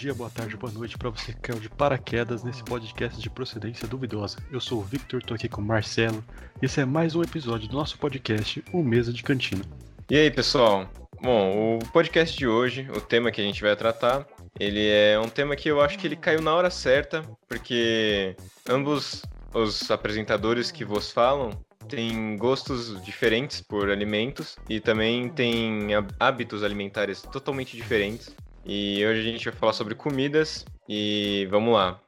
[0.00, 3.86] Dia, boa tarde, boa noite para você que caiu de paraquedas nesse podcast de procedência
[3.86, 4.38] duvidosa.
[4.50, 6.24] Eu sou o Victor, tô aqui com o Marcelo
[6.62, 9.62] esse é mais um episódio do nosso podcast, O Mesa de Cantina.
[10.10, 10.88] E aí, pessoal?
[11.20, 14.26] Bom, o podcast de hoje, o tema que a gente vai tratar,
[14.58, 18.34] ele é um tema que eu acho que ele caiu na hora certa, porque
[18.66, 19.20] ambos
[19.52, 21.50] os apresentadores que vos falam
[21.90, 25.88] têm gostos diferentes por alimentos e também têm
[26.18, 28.34] hábitos alimentares totalmente diferentes.
[28.64, 31.98] E hoje a gente vai falar sobre comidas e vamos lá.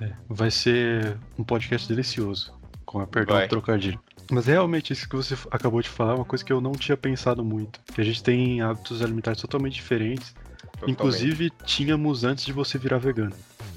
[0.00, 2.52] É, vai ser um podcast delicioso,
[2.84, 4.00] com a perdão do trocadilho.
[4.30, 6.96] Mas realmente isso que você acabou de falar é uma coisa que eu não tinha
[6.96, 7.80] pensado muito.
[7.92, 10.34] Que a gente tem hábitos alimentares totalmente diferentes.
[10.62, 10.90] Totalmente.
[10.90, 13.34] Inclusive, tínhamos antes de você virar vegano.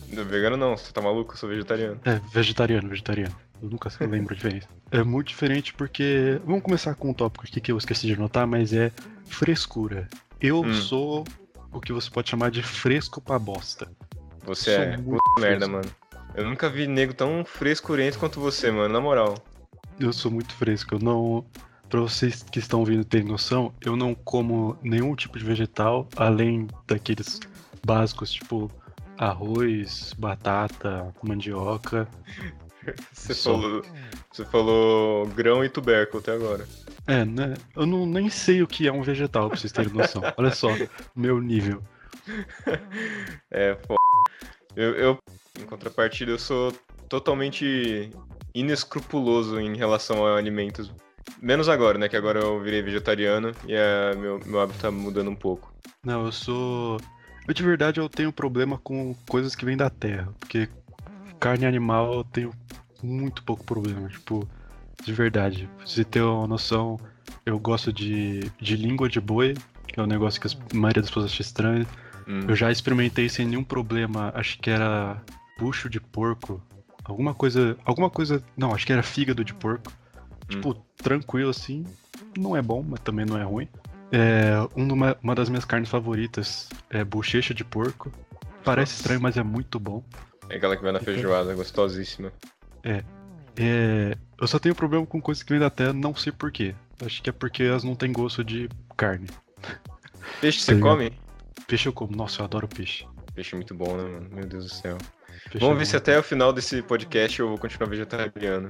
[0.07, 1.99] Vegano não, você tá maluco, eu sou vegetariano.
[2.05, 3.35] É, vegetariano, vegetariano.
[3.61, 4.67] Eu nunca lembro a diferença.
[4.91, 6.39] É muito diferente porque.
[6.45, 8.91] Vamos começar com um tópico aqui que eu esqueci de anotar, mas é
[9.25, 10.07] frescura.
[10.39, 10.73] Eu hum.
[10.73, 11.25] sou
[11.73, 13.91] o que você pode chamar de fresco pra bosta.
[14.45, 14.97] Você é
[15.39, 15.89] merda, mano.
[16.35, 19.35] Eu nunca vi nego tão frescurento quanto você, mano, na moral.
[19.99, 21.45] Eu sou muito fresco, eu não.
[21.89, 26.67] Pra vocês que estão ouvindo terem noção, eu não como nenhum tipo de vegetal, além
[26.87, 27.39] daqueles
[27.85, 28.71] básicos, tipo
[29.17, 32.07] arroz, batata, mandioca.
[33.13, 33.81] Você falou,
[34.29, 36.67] você falou grão e tubérculo até agora.
[37.07, 37.55] É, né?
[37.75, 40.21] Eu não, nem sei o que é um vegetal, pra vocês terem noção.
[40.37, 40.69] Olha só,
[41.15, 41.83] meu nível.
[43.51, 43.99] É, foda.
[44.75, 45.17] Eu, eu,
[45.59, 46.71] em contrapartida, eu sou
[47.09, 48.09] totalmente
[48.55, 50.91] inescrupuloso em relação a alimentos.
[51.41, 52.07] Menos agora, né?
[52.07, 55.73] Que agora eu virei vegetariano e é, meu, meu hábito tá mudando um pouco.
[56.03, 56.97] Não, eu sou.
[57.47, 60.33] Eu de verdade eu tenho problema com coisas que vêm da terra.
[60.39, 60.69] Porque
[61.39, 62.51] carne animal eu tenho
[63.01, 64.07] muito pouco problema.
[64.07, 64.47] Tipo,
[65.03, 65.69] de verdade.
[65.77, 66.99] Pra você ter uma noção,
[67.45, 69.55] eu gosto de, de língua de boi,
[69.87, 71.85] que é um negócio que a maioria das pessoas acha estranho.
[72.27, 72.41] Hum.
[72.47, 75.21] Eu já experimentei sem nenhum problema, acho que era
[75.57, 76.61] bucho de porco.
[77.03, 77.77] Alguma coisa.
[77.83, 78.43] Alguma coisa.
[78.55, 79.91] Não, acho que era fígado de porco.
[79.91, 80.47] Hum.
[80.49, 81.85] Tipo, tranquilo assim.
[82.37, 83.67] Não é bom, mas também não é ruim.
[84.11, 88.11] É, uma, uma das minhas carnes favoritas é bochecha de porco.
[88.63, 90.03] Parece estranho, mas é muito bom.
[90.49, 92.31] É aquela que vai na feijoada, gostosíssima.
[92.83, 93.03] É.
[93.57, 94.15] é.
[94.43, 96.75] Eu só tenho problema com coisas que vêm da terra, não sei porquê.
[97.01, 98.67] Acho que é porque elas não têm gosto de
[98.97, 99.29] carne.
[100.41, 101.17] Peixe você come?
[101.65, 102.13] Peixe eu como.
[102.13, 103.07] Nossa, eu adoro peixe.
[103.33, 104.29] Peixe é muito bom, né, mano?
[104.33, 104.97] Meu Deus do céu.
[105.49, 108.67] Peixe Vamos é ver se até o final desse podcast eu vou continuar vegetariano.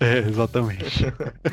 [0.00, 1.04] É, exatamente.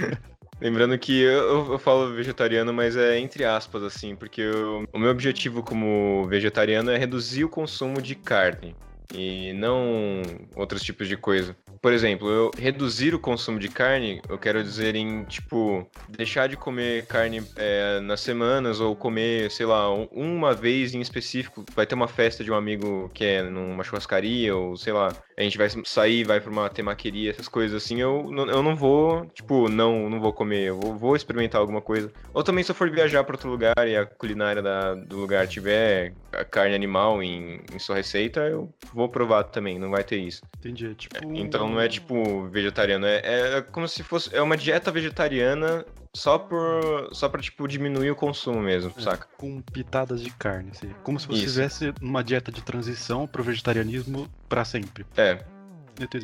[0.61, 5.11] Lembrando que eu, eu, falo vegetariano, mas é entre aspas, assim, porque eu, o meu
[5.11, 8.73] objetivo como vegetariano é reduzir o consumo de carne
[9.13, 10.22] e não
[10.56, 11.53] outros tipos de coisa.
[11.81, 16.57] Por exemplo, eu reduzir o consumo de carne, eu quero dizer em, tipo, deixar de
[16.57, 21.65] comer carne é, nas semanas ou comer, sei lá, uma vez em específico.
[21.75, 25.41] Vai ter uma festa de um amigo que é numa churrascaria ou, sei lá, a
[25.43, 28.01] gente vai sair, vai pra uma temaqueria, essas coisas assim.
[28.01, 32.11] Eu, eu não vou, tipo, não, não vou comer, eu vou, vou experimentar alguma coisa.
[32.33, 35.47] Ou também se eu for viajar para outro lugar e a culinária da, do lugar
[35.47, 40.17] tiver a carne animal em, em sua receita, eu vou provar também, não vai ter
[40.17, 40.41] isso.
[40.57, 41.15] Entendi, tipo...
[41.35, 46.39] Então não é tipo vegetariano, é, é como se fosse é uma dieta vegetariana só
[46.39, 49.28] por só para tipo diminuir o consumo mesmo, é, saca?
[49.38, 50.89] Com pitadas de carne, assim.
[51.03, 55.06] como se você estivesse numa dieta de transição pro vegetarianismo para sempre.
[55.16, 55.44] É.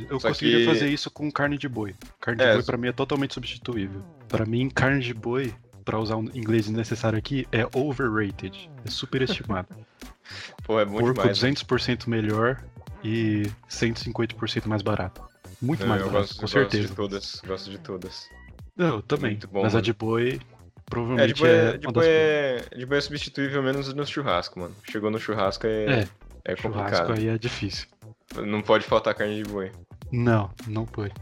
[0.10, 0.66] Eu só conseguiria que...
[0.66, 1.96] fazer isso com carne de boi.
[2.20, 4.04] Carne de é, boi para mim é totalmente substituível.
[4.28, 5.54] Para mim, carne de boi,
[5.84, 8.70] para usar um inglês necessário aqui, é overrated.
[8.86, 9.68] É superestimado.
[10.64, 12.18] Pô, é muito Porco demais, 200% né?
[12.18, 12.64] melhor
[13.04, 15.33] e 150% mais barato.
[15.64, 16.84] Muito mais eu barato, gosto, com certeza.
[16.84, 18.30] Gosto de todas, gosto de todas.
[18.78, 19.78] Eu também, bom, mas mano.
[19.78, 20.40] a de boi
[20.86, 21.34] provavelmente é...
[21.34, 24.76] De boi, é, de, boi é, de boi é substituível menos no churrasco, mano.
[24.92, 26.08] Chegou no churrasco é, é,
[26.44, 26.90] é complicado.
[26.90, 27.88] Churrasco aí é difícil.
[28.36, 29.72] Não pode faltar carne de boi.
[30.12, 31.14] Não, não pode.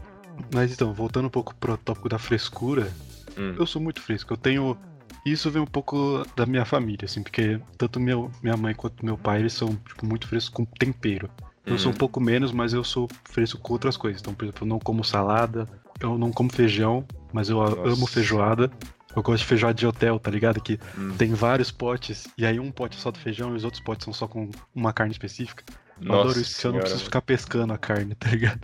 [0.52, 2.90] Mas então, voltando um pouco pro tópico da frescura,
[3.38, 3.54] hum.
[3.58, 4.32] eu sou muito fresco.
[4.32, 4.76] Eu tenho.
[5.24, 9.16] Isso vem um pouco da minha família, assim, porque tanto meu, minha mãe quanto meu
[9.16, 11.30] pai, eles são tipo, muito frescos com tempero.
[11.64, 11.98] Eu sou um uhum.
[11.98, 14.20] pouco menos, mas eu sou fresco com outras coisas.
[14.20, 15.68] Então, por exemplo, eu não como salada,
[16.00, 17.80] eu não como feijão, mas eu Nossa.
[17.88, 18.70] amo feijoada.
[19.14, 20.60] Eu gosto de feijoada de hotel, tá ligado?
[20.60, 21.14] Que hum.
[21.16, 24.04] tem vários potes, e aí um pote é só do feijão e os outros potes
[24.04, 25.62] são só com uma carne específica.
[26.00, 28.60] Eu Nossa adoro isso, porque eu não preciso ficar pescando a carne, tá ligado?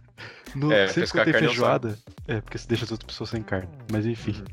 [0.55, 1.99] No, é, sempre que tem é feijoada.
[2.27, 3.69] É, porque você deixa as outras pessoas sem carne.
[3.93, 4.33] Mas enfim.
[4.33, 4.45] Uhum.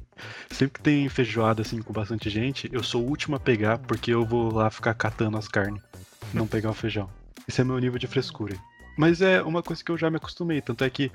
[0.51, 4.13] Sempre que tem feijoada assim com bastante gente, eu sou o último a pegar, porque
[4.13, 5.81] eu vou lá ficar catando as carnes.
[6.33, 7.09] Não pegar o feijão.
[7.47, 8.55] Esse é meu nível de frescura.
[8.97, 10.61] Mas é uma coisa que eu já me acostumei.
[10.61, 11.11] Tanto é que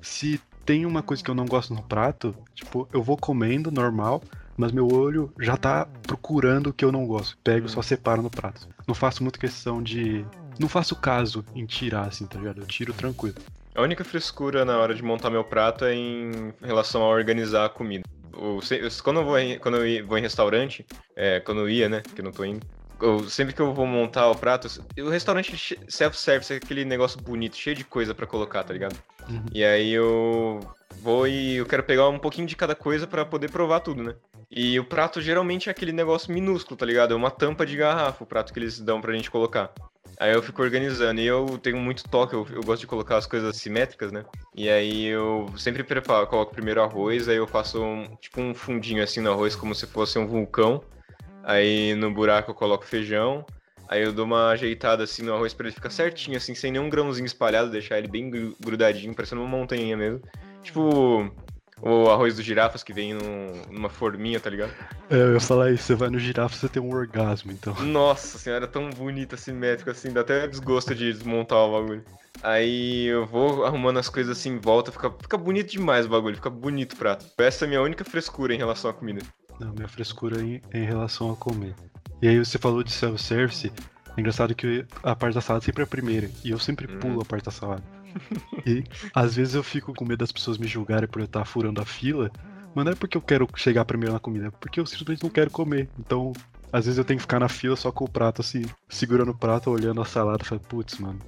[0.00, 4.22] se tem uma coisa que eu não gosto no prato, tipo, eu vou comendo normal.
[4.56, 7.36] mas meu olho já tá procurando o que eu não gosto.
[7.42, 8.68] Pego, só separo no prato.
[8.86, 10.24] Não faço muita questão de.
[10.58, 12.60] Não faço caso em tirar, assim, tá ligado?
[12.60, 13.34] Eu tiro tranquilo.
[13.74, 17.68] A única frescura na hora de montar meu prato é em relação a organizar a
[17.68, 18.04] comida.
[19.02, 20.86] quando eu vou em, quando eu vou em restaurante,
[21.16, 22.00] é, quando eu ia, né?
[22.14, 22.64] Que eu não tô indo.
[23.00, 24.68] Eu, sempre que eu vou montar o prato,
[24.98, 28.96] o restaurante self-service é aquele negócio bonito, cheio de coisa para colocar, tá ligado?
[29.28, 29.44] Uhum.
[29.52, 30.60] E aí eu
[31.02, 34.14] vou e eu quero pegar um pouquinho de cada coisa para poder provar tudo, né?
[34.50, 37.12] E o prato geralmente é aquele negócio minúsculo, tá ligado?
[37.12, 39.72] É uma tampa de garrafa, o prato que eles dão pra gente colocar.
[40.18, 41.20] Aí eu fico organizando.
[41.20, 44.24] E eu tenho muito toque, eu, eu, gosto de colocar as coisas simétricas, né?
[44.54, 49.02] E aí eu sempre preparo, coloco primeiro arroz, aí eu faço um, tipo um fundinho
[49.02, 50.82] assim no arroz, como se fosse um vulcão.
[51.44, 53.44] Aí no buraco eu coloco feijão.
[53.86, 56.88] Aí eu dou uma ajeitada assim no arroz para ele ficar certinho, assim, sem nenhum
[56.88, 60.22] grãozinho espalhado, deixar ele bem grudadinho, parecendo uma montanha mesmo.
[60.62, 61.30] Tipo,
[61.82, 64.72] o arroz dos girafas que vem num, numa forminha, tá ligado?
[65.10, 67.74] É, eu ia falar isso, você vai no girafa você tem um orgasmo, então.
[67.82, 72.04] Nossa senhora, tão bonito, simétrico, assim, dá até desgosto de desmontar o bagulho.
[72.42, 76.36] Aí eu vou arrumando as coisas assim em volta, fica, fica bonito demais o bagulho,
[76.36, 77.26] fica bonito o prato.
[77.38, 79.20] Essa é a minha única frescura em relação à comida.
[79.60, 81.74] Não, minha frescura em, em relação a comer.
[82.20, 83.72] E aí você falou de self-service,
[84.16, 87.14] é engraçado que a parte da salada sempre é a primeira, e eu sempre pulo
[87.14, 87.20] uhum.
[87.22, 87.82] a parte da salada.
[88.64, 91.80] E às vezes eu fico com medo das pessoas me julgarem por eu estar furando
[91.80, 92.30] a fila,
[92.74, 95.30] mas não é porque eu quero chegar primeiro na comida, é porque eu simplesmente não
[95.30, 95.88] quero comer.
[95.98, 96.32] Então,
[96.72, 99.34] às vezes eu tenho que ficar na fila só com o prato assim, segurando o
[99.34, 101.18] prato, olhando a salada e falando, putz, mano,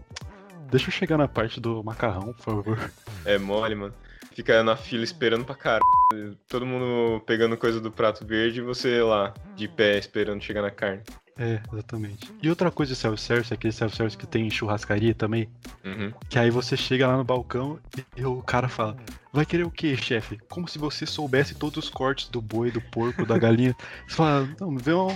[0.70, 2.90] deixa eu chegar na parte do macarrão, por favor.
[3.24, 3.94] É mole, mano.
[4.36, 6.36] Fica na fila esperando pra caralho.
[6.46, 10.70] Todo mundo pegando coisa do prato verde e você lá, de pé, esperando chegar na
[10.70, 11.00] carne.
[11.38, 12.30] É, exatamente.
[12.42, 15.48] E outra coisa de self-service, aquele self-service que tem churrascaria também,
[15.82, 16.12] uhum.
[16.28, 17.78] que aí você chega lá no balcão
[18.14, 18.98] e, o cara fala,
[19.32, 20.38] vai querer o quê, chefe?
[20.50, 23.74] Como se você soubesse todos os cortes do boi, do porco, da galinha.
[24.06, 25.08] Você fala, não, vê um...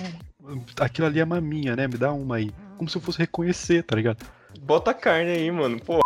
[0.81, 1.87] Aquilo ali é maminha, né?
[1.87, 2.51] Me dá uma aí.
[2.79, 4.25] Como se eu fosse reconhecer, tá ligado?
[4.63, 6.01] Bota carne aí, mano, pô.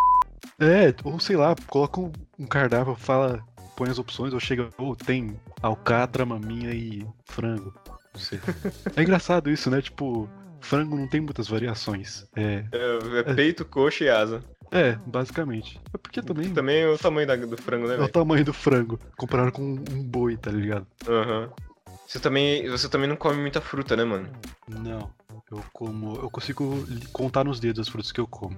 [0.60, 3.42] É, ou sei lá, coloca um, cardápio, fala,
[3.76, 7.74] põe as opções, ou chega, ou oh, tem alcatra, maminha e frango.
[8.96, 9.82] É engraçado isso, né?
[9.82, 10.28] Tipo,
[10.60, 12.24] frango não tem muitas variações.
[12.36, 14.40] É, é, é peito, coxa e asa.
[14.70, 15.80] É, basicamente.
[15.92, 16.52] É porque também.
[16.52, 17.96] Também é o tamanho da, do frango, né?
[17.96, 20.86] É o tamanho do frango, comparado com um boi, tá ligado?
[21.08, 21.42] Aham.
[21.42, 21.64] Uhum.
[22.06, 24.28] Você também, você também não come muita fruta, né, mano?
[24.68, 25.10] Não.
[25.50, 26.16] Eu como.
[26.16, 28.56] Eu consigo contar nos dedos as frutas que eu como.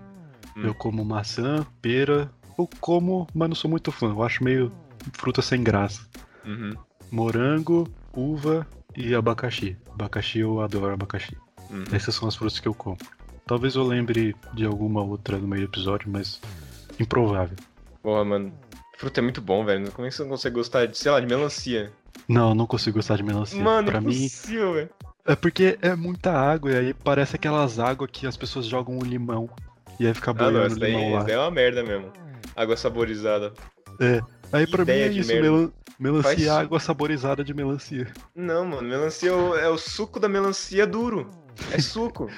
[0.57, 0.65] Hum.
[0.65, 2.31] Eu como maçã, pera.
[2.59, 4.09] Eu como, mas não sou muito fã.
[4.09, 4.73] Eu acho meio
[5.13, 6.07] fruta sem graça.
[6.45, 6.75] Uhum.
[7.11, 8.67] Morango, uva
[8.97, 9.77] e abacaxi.
[9.93, 11.37] Abacaxi eu adoro abacaxi.
[11.71, 11.85] Uhum.
[11.93, 12.97] Essas são as frutas que eu como.
[13.47, 16.41] Talvez eu lembre de alguma outra no meio do episódio, mas
[16.99, 17.57] improvável.
[18.03, 18.53] Porra, mano.
[18.99, 19.93] Fruta é muito bom, velho.
[19.93, 21.93] Como é que você não consegue gostar de, sei lá, de melancia?
[22.27, 23.63] Não, não consigo gostar de melancia.
[23.63, 24.75] Mano, pra impossível, mim.
[24.75, 24.91] Véio.
[25.27, 29.03] É porque é muita água e aí parece aquelas águas que as pessoas jogam um
[29.03, 29.51] limão
[29.99, 31.31] e aí fica boiando ah, não, limão daí, lá.
[31.31, 32.13] É uma merda mesmo.
[32.55, 33.53] Água saborizada.
[34.01, 34.21] É.
[34.53, 36.49] Aí pra Ideia mim é isso, mel melancia Faz...
[36.49, 38.13] água saborizada de melancia.
[38.35, 41.31] Não, mano, melancia é o, é o suco da melancia duro.
[41.73, 42.31] É suco.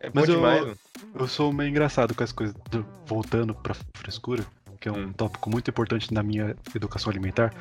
[0.00, 0.76] É Mas bom eu, demais, mano.
[1.14, 2.54] Eu sou meio engraçado com as coisas.
[2.70, 4.44] Do, voltando pra frescura,
[4.80, 5.12] que é um hum.
[5.12, 7.52] tópico muito importante na minha educação alimentar.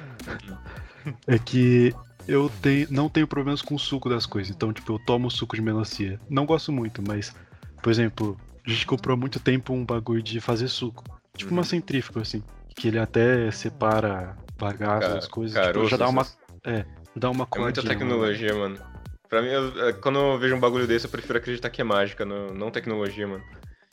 [1.05, 1.13] Hum.
[1.27, 1.93] é que
[2.27, 4.55] eu tenho, não tenho problemas com o suco das coisas.
[4.55, 6.19] Então, tipo, eu tomo suco de melancia.
[6.29, 7.35] Não gosto muito, mas,
[7.81, 11.03] por exemplo, a gente comprou há muito tempo um bagulho de fazer suco.
[11.35, 11.63] Tipo uma uhum.
[11.63, 12.43] centrífuga, assim.
[12.75, 15.67] Que ele até separa bagaço, as coisas.
[15.67, 16.25] tipo, já dá uma.
[16.63, 18.75] É, dá uma É muita tecnologia, mano.
[18.75, 18.93] mano.
[19.29, 21.83] Pra mim, eu, é, quando eu vejo um bagulho desse, eu prefiro acreditar que é
[21.83, 23.43] mágica, não, não tecnologia, mano.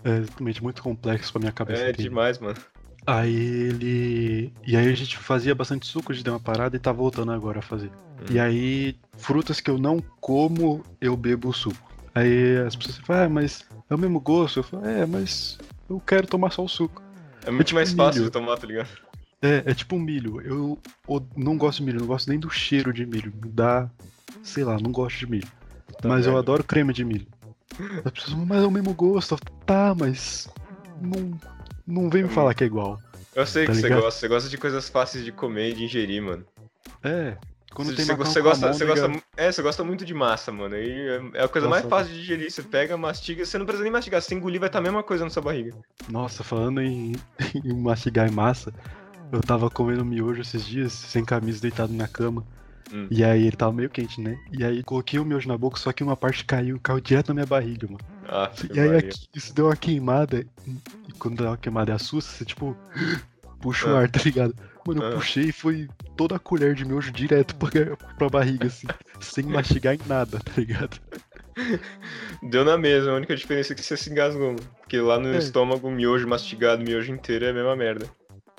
[0.05, 1.83] É exatamente muito complexo pra minha cabeça.
[1.83, 2.57] É demais, mano.
[3.07, 4.53] Aí ele.
[4.67, 7.33] E aí a gente fazia bastante suco, a gente deu uma parada e tá voltando
[7.33, 7.89] agora a fazer.
[7.89, 8.27] Hum.
[8.31, 11.90] E aí, frutas que eu não como, eu bebo suco.
[12.21, 14.61] Aí as pessoas falam, ah, mas é o mesmo gosto.
[14.61, 15.59] Eu falo, é, mas
[15.89, 17.03] eu quero tomar só o suco.
[17.47, 18.05] É muito é tipo mais milho.
[18.05, 18.89] fácil de tomar, tá ligado?
[19.41, 20.41] É, é tipo milho.
[20.43, 23.33] Eu, eu, não gosto de milho, não gosto nem do cheiro de milho.
[23.43, 23.89] Me dá.
[24.43, 25.49] Sei lá, não gosto de milho.
[26.01, 27.27] Tá mas eu adoro creme de milho.
[28.05, 29.37] As pessoas falam, mas é o mesmo gosto.
[29.65, 30.47] Tá, mas.
[31.01, 31.39] Não,
[31.87, 33.01] não vem me falar que é igual.
[33.35, 33.93] Eu sei tá que ligado?
[33.93, 34.21] você gosta.
[34.21, 36.45] Você gosta de coisas fáceis de comer e de ingerir, mano.
[37.03, 37.39] É,
[37.75, 40.77] quando você, tem você gosta, você gosta, é, você gosta muito de massa, mano.
[40.77, 42.51] E é, a coisa Nossa, mais fácil de digerir.
[42.51, 45.25] Você pega, mastiga, você não precisa nem mastigar, se engolir vai estar a mesma coisa
[45.25, 45.75] na sua barriga.
[46.09, 47.15] Nossa, falando em,
[47.65, 48.75] em mastigar em massa,
[49.31, 52.45] eu tava comendo miojo esses dias, sem camisa, deitado na cama.
[52.93, 53.07] Hum.
[53.09, 54.37] E aí ele tava meio quente, né?
[54.51, 57.35] E aí coloquei o miojo na boca, só que uma parte caiu, caiu direto na
[57.35, 58.01] minha barriga, mano.
[58.29, 60.45] Ah, e aí aqui, isso deu uma queimada.
[61.09, 62.77] E quando dá uma queimada assusta, você tipo
[63.61, 64.01] puxa o ah.
[64.01, 64.55] ar, tá ligado?
[64.95, 65.21] Mano, eu ah.
[65.21, 68.87] puxei e foi toda a colher de miojo direto pra, pra barriga, assim,
[69.21, 71.01] sem mastigar em nada, tá ligado?
[72.43, 74.57] Deu na mesma, a única diferença é que você se engasgou.
[74.81, 75.39] Porque lá no é.
[75.39, 78.07] estômago, miojo mastigado, miojo inteiro é a mesma merda.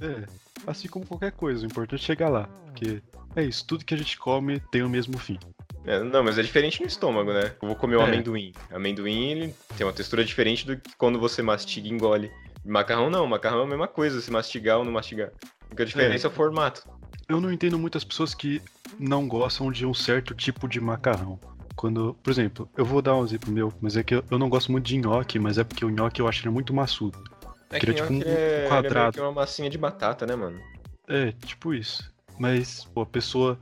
[0.01, 0.23] É,
[0.67, 2.43] assim como qualquer coisa, o importante é chegar lá.
[2.65, 3.01] Porque
[3.35, 5.39] é isso, tudo que a gente come tem o mesmo fim.
[5.85, 7.53] É, não, mas é diferente no estômago, né?
[7.61, 8.05] Eu vou comer o é.
[8.05, 8.53] amendoim.
[8.71, 12.31] Amendoim, ele tem uma textura diferente do que quando você mastiga e engole.
[12.63, 15.31] Macarrão não, macarrão é a mesma coisa, se mastigar ou não mastigar.
[15.77, 16.87] A diferença é, é o formato.
[17.27, 18.61] Eu não entendo muitas pessoas que
[18.99, 21.39] não gostam de um certo tipo de macarrão.
[21.75, 24.49] Quando, por exemplo, eu vou dar um exemplo meu, mas é que eu, eu não
[24.49, 27.23] gosto muito de nhoque, mas é porque o nhoque eu acho ele muito maçudo.
[27.71, 29.17] É que, tipo um, é, quadrado.
[29.17, 30.59] é uma massinha de batata, né, mano?
[31.07, 32.11] É, tipo isso.
[32.37, 33.57] Mas, pô, a pessoa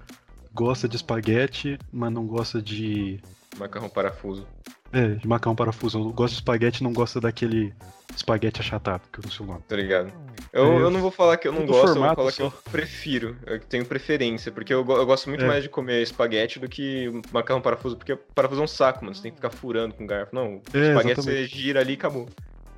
[0.53, 3.21] gosta de espaguete, mas não gosta de.
[3.57, 4.47] Macarrão parafuso.
[4.91, 5.99] É, de macarrão parafuso.
[5.99, 7.73] Eu gosto de espaguete e não gosta daquele
[8.15, 9.61] espaguete achatado, que eu não sei o nome.
[9.67, 10.11] Tá ligado?
[10.51, 12.37] Eu, é, eu não vou falar que eu não gosto, eu vou falar só.
[12.37, 15.47] que eu prefiro, eu tenho preferência, porque eu, eu gosto muito é.
[15.47, 19.21] mais de comer espaguete do que macarrão parafuso, porque parafuso é um saco, mano, você
[19.21, 20.33] tem que ficar furando com garfo.
[20.33, 21.23] Não, é, espaguete exatamente.
[21.23, 22.27] você gira ali e acabou.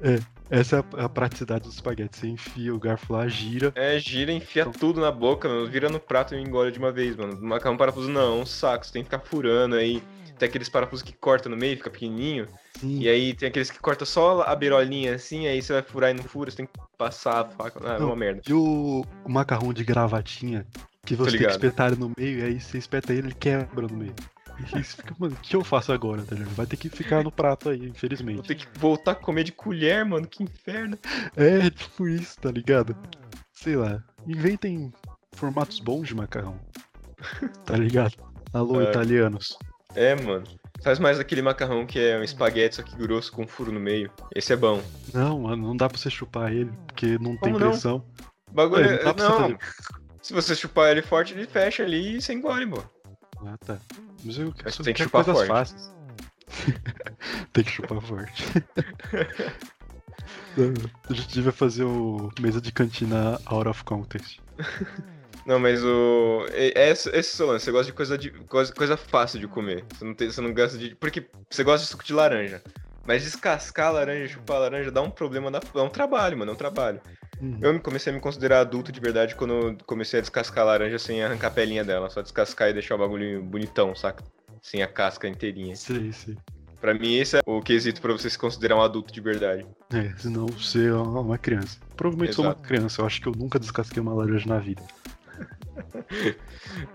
[0.03, 2.17] É, essa é a praticidade do espaguete.
[2.17, 3.71] Você enfia o garfo lá, gira.
[3.75, 4.73] É, gira, enfia então...
[4.73, 7.39] tudo na boca, mano, vira no prato e engole de uma vez, mano.
[7.39, 10.03] Macarrão parafuso não, é um saco, você tem que ficar furando aí.
[10.41, 12.47] Tem aqueles parafusos que corta no meio, fica pequenininho.
[12.79, 12.99] Sim.
[12.99, 16.15] E aí tem aqueles que corta só a beirolinha assim, aí você vai furar e
[16.15, 17.79] não fura, você tem que passar a faca.
[17.83, 18.41] Ah, é uma merda.
[18.49, 20.65] E o, o macarrão de gravatinha,
[21.05, 23.87] que você tem que espetar ele no meio, e aí você espeta ele, ele quebra
[23.87, 24.15] no meio.
[24.59, 26.55] E você fica, mano, o que eu faço agora, tá ligado?
[26.55, 28.37] Vai ter que ficar no prato aí, infelizmente.
[28.37, 30.97] Vou ter que voltar a comer de colher, mano, que inferno.
[31.35, 32.97] É, tipo isso, tá ligado?
[33.53, 34.91] Sei lá, inventem
[35.33, 36.59] formatos bons de macarrão.
[37.63, 38.15] Tá ligado?
[38.51, 38.85] Alô, é.
[38.85, 39.55] italianos.
[39.95, 40.45] É, mano.
[40.83, 43.79] Faz mais aquele macarrão que é um espaguete, só que grosso com um furo no
[43.79, 44.09] meio.
[44.35, 44.81] Esse é bom.
[45.13, 48.03] Não, mano, não dá pra você chupar ele, porque não Como tem pressão.
[48.17, 48.31] Não?
[48.53, 49.57] Bagulho é, não, não.
[50.21, 52.83] Se você chupar ele forte, ele fecha ali e você engole, pô.
[53.45, 53.77] Ah, tá.
[54.23, 55.47] Mas eu, Mas tem que chupar forte.
[55.47, 55.91] Fáceis.
[57.53, 58.43] tem que chupar forte.
[61.09, 64.39] a gente devia fazer o mesa de cantina out of context.
[65.45, 66.45] Não, mas o.
[66.51, 69.83] Esse, esse seu lance, você gosta de coisa, de coisa, coisa fácil de comer.
[69.93, 70.95] Você não, tem, você não gosta de.
[70.95, 72.61] Porque você gosta de suco de laranja.
[73.05, 76.53] Mas descascar a laranja, chupar a laranja dá um problema, dá, um trabalho, mano, é
[76.53, 77.01] um trabalho.
[77.41, 77.57] Uhum.
[77.59, 80.99] Eu comecei a me considerar adulto de verdade quando eu comecei a descascar a laranja
[80.99, 84.23] sem arrancar a pelinha dela, só descascar e deixar o bagulho bonitão, saca?
[84.61, 85.75] Sem a casca inteirinha.
[85.75, 86.37] Sim, sim.
[86.79, 89.65] Pra mim, esse é o quesito pra você se considerar um adulto de verdade.
[89.93, 91.79] É, senão você é uma criança.
[91.95, 92.43] Provavelmente Exato.
[92.43, 94.81] sou uma criança, eu acho que eu nunca descasquei uma laranja na vida.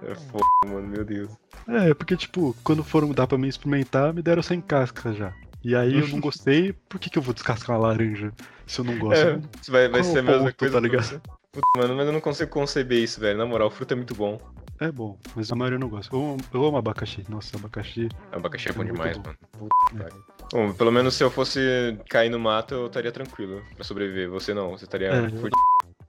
[0.02, 1.30] É foda, mano, meu Deus.
[1.68, 5.32] É, porque, tipo, quando foram dar pra mim experimentar, me deram sem casca já.
[5.64, 8.32] E aí eu não gostei, por que, que eu vou descascar uma laranja
[8.66, 9.26] se eu não gosto?
[9.26, 11.20] É, vai, vai ser a mesma coisa, tá ligado?
[11.52, 13.38] Puta, mano, mas eu não consigo conceber isso, velho.
[13.38, 14.38] Na moral, o fruto é muito bom.
[14.78, 16.14] É bom, mas a maioria não gosta.
[16.14, 17.24] Eu amo, eu amo abacaxi.
[17.30, 18.08] Nossa, abacaxi.
[18.30, 19.22] Abacaxi é bom é demais, bom.
[19.24, 19.38] mano.
[19.52, 20.36] Puta, é.
[20.52, 24.28] Bom, pelo menos se eu fosse cair no mato, eu estaria tranquilo pra sobreviver.
[24.30, 25.56] Você não, você estaria é, fudido.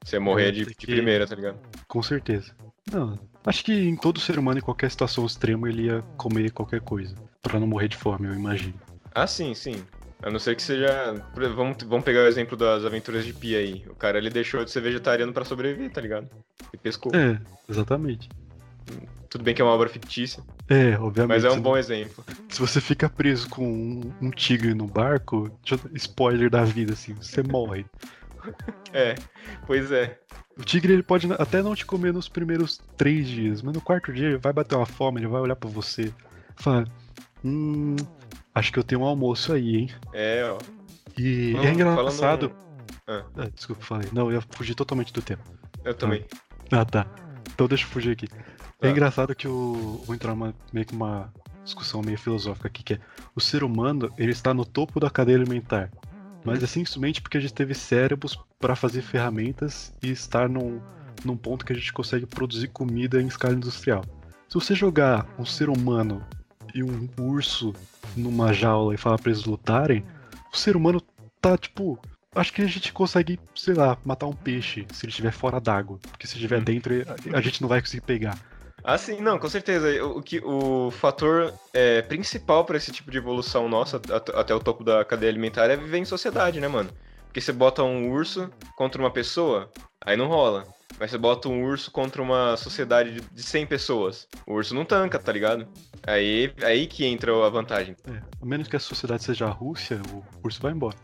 [0.07, 1.59] Você morrer de, de, primeira, tá ligado?
[1.85, 2.55] Com certeza.
[2.89, 6.79] Não, acho que em todo ser humano, em qualquer situação extrema, ele ia comer qualquer
[6.79, 7.13] coisa.
[7.41, 8.75] Pra não morrer de fome, eu imagino.
[9.13, 9.83] Ah, sim, sim.
[10.23, 11.13] A não ser que seja.
[11.35, 13.83] Vamos, vamos pegar o exemplo das aventuras de Pia aí.
[13.89, 16.29] O cara ele deixou de ser vegetariano para sobreviver, tá ligado?
[16.73, 17.13] E pescou.
[17.13, 17.37] É,
[17.69, 18.29] exatamente.
[19.29, 20.41] Tudo bem que é uma obra fictícia.
[20.69, 21.27] É, obviamente.
[21.27, 22.23] Mas é um bom exemplo.
[22.47, 25.51] Se você fica preso com um, um tigre no barco,
[25.95, 27.85] spoiler da vida, assim, você morre.
[28.93, 29.15] É,
[29.65, 30.19] pois é.
[30.57, 34.11] O tigre ele pode até não te comer nos primeiros três dias, mas no quarto
[34.11, 36.13] dia ele vai bater uma fome, ele vai olhar para você e
[36.63, 36.87] falar:
[37.43, 37.95] Hum,
[38.55, 39.89] acho que eu tenho um almoço aí, hein?
[40.13, 40.57] É, ó.
[41.17, 42.51] E não, é engraçado.
[43.07, 43.23] Ah.
[43.37, 44.09] Ah, desculpa, falei.
[44.11, 45.41] Não, eu ia fugir totalmente do tema.
[45.83, 46.25] Eu também.
[46.71, 47.05] Ah, tá.
[47.53, 48.27] Então deixa eu fugir aqui.
[48.81, 48.91] É ah.
[48.91, 50.01] engraçado que o.
[50.05, 51.31] Vou entrar uma, meio que uma
[51.63, 52.99] discussão meio filosófica aqui, que é
[53.35, 55.91] o ser humano ele está no topo da cadeia alimentar
[56.47, 60.79] mas é simplesmente porque a gente teve cérebros para fazer ferramentas e estar num,
[61.25, 64.01] num ponto que a gente consegue produzir comida em escala industrial.
[64.47, 66.25] Se você jogar um ser humano
[66.73, 67.75] e um urso
[68.15, 70.05] numa jaula e falar pra eles lutarem,
[70.53, 71.01] o ser humano
[71.41, 71.99] tá tipo.
[72.33, 75.99] Acho que a gente consegue, sei lá, matar um peixe se ele estiver fora d'água.
[76.11, 76.63] Porque se estiver hum.
[76.63, 76.93] dentro,
[77.33, 78.39] a gente não vai conseguir pegar.
[78.87, 80.01] Ah, sim, não, com certeza.
[80.05, 84.01] O, que, o fator é, principal para esse tipo de evolução nossa,
[84.33, 86.89] até o topo da cadeia alimentar, é viver em sociedade, né, mano?
[87.25, 90.65] Porque você bota um urso contra uma pessoa, aí não rola.
[90.97, 94.25] Mas você bota um urso contra uma sociedade de 100 pessoas.
[94.47, 95.67] O urso não tanca, tá ligado?
[96.03, 97.93] Aí, aí que entra a vantagem.
[98.09, 100.95] É, a menos que a sociedade seja a Rússia, o urso vai embora.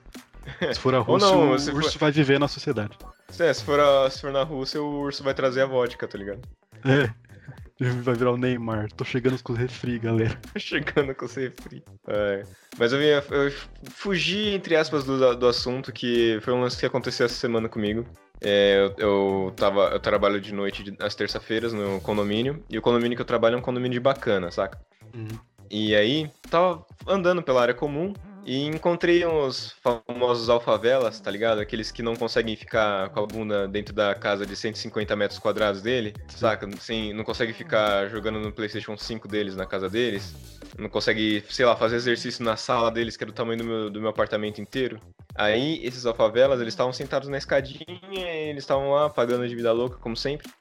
[0.73, 1.99] Se for a Rússia, não, o urso for...
[1.99, 2.97] vai viver na sociedade.
[3.37, 4.09] É, se for, a...
[4.09, 6.39] se for na Rússia, o urso vai trazer a vodka, tá ligado?
[6.85, 7.32] É.
[8.03, 8.91] Vai virar o Neymar.
[8.93, 10.39] Tô chegando com os refri, galera.
[10.57, 11.83] chegando com os refri.
[12.07, 12.43] É.
[12.77, 13.51] Mas eu, ia, eu
[13.91, 18.05] fugi, entre aspas, do, do assunto, que foi um lance que aconteceu essa semana comigo.
[18.41, 23.15] É, eu, eu, tava, eu trabalho de noite às terça-feiras no condomínio, e o condomínio
[23.15, 24.79] que eu trabalho é um condomínio de bacana, saca?
[25.13, 25.39] Uhum.
[25.69, 28.13] E aí, tava andando pela área comum,
[28.45, 31.59] e encontrei uns famosos alfavelas, tá ligado?
[31.59, 35.81] Aqueles que não conseguem ficar com a bunda dentro da casa de 150 metros quadrados
[35.81, 36.67] dele, saca?
[36.67, 40.35] Assim, não consegue ficar jogando no PlayStation 5 deles na casa deles.
[40.77, 43.89] Não consegue, sei lá, fazer exercício na sala deles, que é do tamanho do meu,
[43.89, 44.99] do meu apartamento inteiro.
[45.35, 49.97] Aí, esses alfavelas, eles estavam sentados na escadinha, eles estavam lá pagando de vida louca,
[49.97, 50.51] como sempre.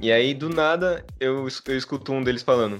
[0.00, 2.78] E aí, do nada, eu, eu escuto um deles falando: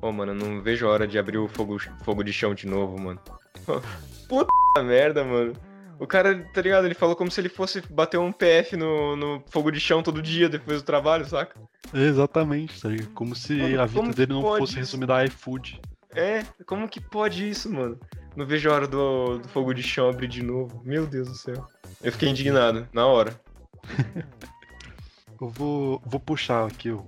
[0.00, 2.66] Pô, oh, mano, não vejo a hora de abrir o fogo, fogo de chão de
[2.66, 3.20] novo, mano.
[4.28, 5.52] Puta merda, mano.
[5.98, 6.84] O cara, tá ligado?
[6.84, 10.20] Ele falou como se ele fosse bater um PF no, no fogo de chão todo
[10.20, 11.60] dia depois do trabalho, saca?
[11.94, 13.10] Exatamente, tá ligado?
[13.10, 15.80] Como se mano, a vida dele não fosse resumida a iFood.
[16.14, 17.98] É, como que pode isso, mano?
[18.34, 20.82] Não vejo a hora do, do fogo de chão abrir de novo.
[20.84, 21.66] Meu Deus do céu.
[22.02, 23.38] Eu fiquei indignado, na hora.
[25.40, 27.02] eu vou, vou puxar aqui um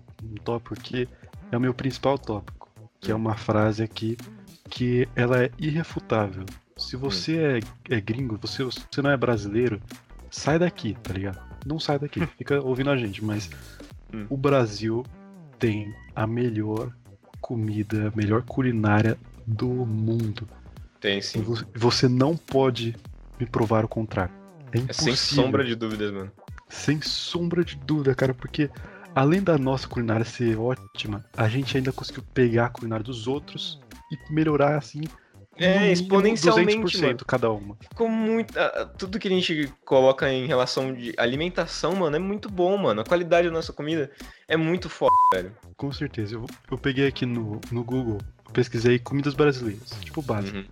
[0.44, 1.08] tópico que
[1.50, 2.70] é o meu principal tópico,
[3.00, 4.16] que é uma frase aqui
[4.68, 6.44] que ela é irrefutável.
[6.76, 7.60] Se você hum.
[7.90, 9.80] é, é gringo, você, você não é brasileiro,
[10.30, 11.40] sai daqui, tá ligado?
[11.64, 13.50] Não sai daqui, fica ouvindo a gente, mas
[14.12, 14.26] hum.
[14.28, 15.04] o Brasil
[15.58, 16.92] tem a melhor
[17.40, 20.48] comida, a melhor culinária do mundo.
[21.00, 21.44] Tem sim.
[21.74, 22.96] Você não pode
[23.38, 24.34] me provar o contrário.
[24.72, 26.32] É, é sem sombra de dúvidas, mano.
[26.68, 28.70] Sem sombra de dúvida, cara, porque
[29.14, 33.80] além da nossa culinária ser ótima, a gente ainda conseguiu pegar a culinária dos outros
[34.10, 35.02] e melhorar assim.
[35.56, 37.18] É, exponencialmente, mano.
[37.26, 37.76] cada uma.
[37.80, 38.54] Ficou muito.
[38.98, 43.00] Tudo que a gente coloca em relação de alimentação, mano, é muito bom, mano.
[43.00, 44.10] A qualidade da nossa comida
[44.48, 45.52] é muito foda, velho.
[45.76, 46.34] Com certeza.
[46.34, 48.18] Eu, eu peguei aqui no, no Google,
[48.52, 50.58] pesquisei comidas brasileiras, tipo básico.
[50.58, 50.64] Uhum.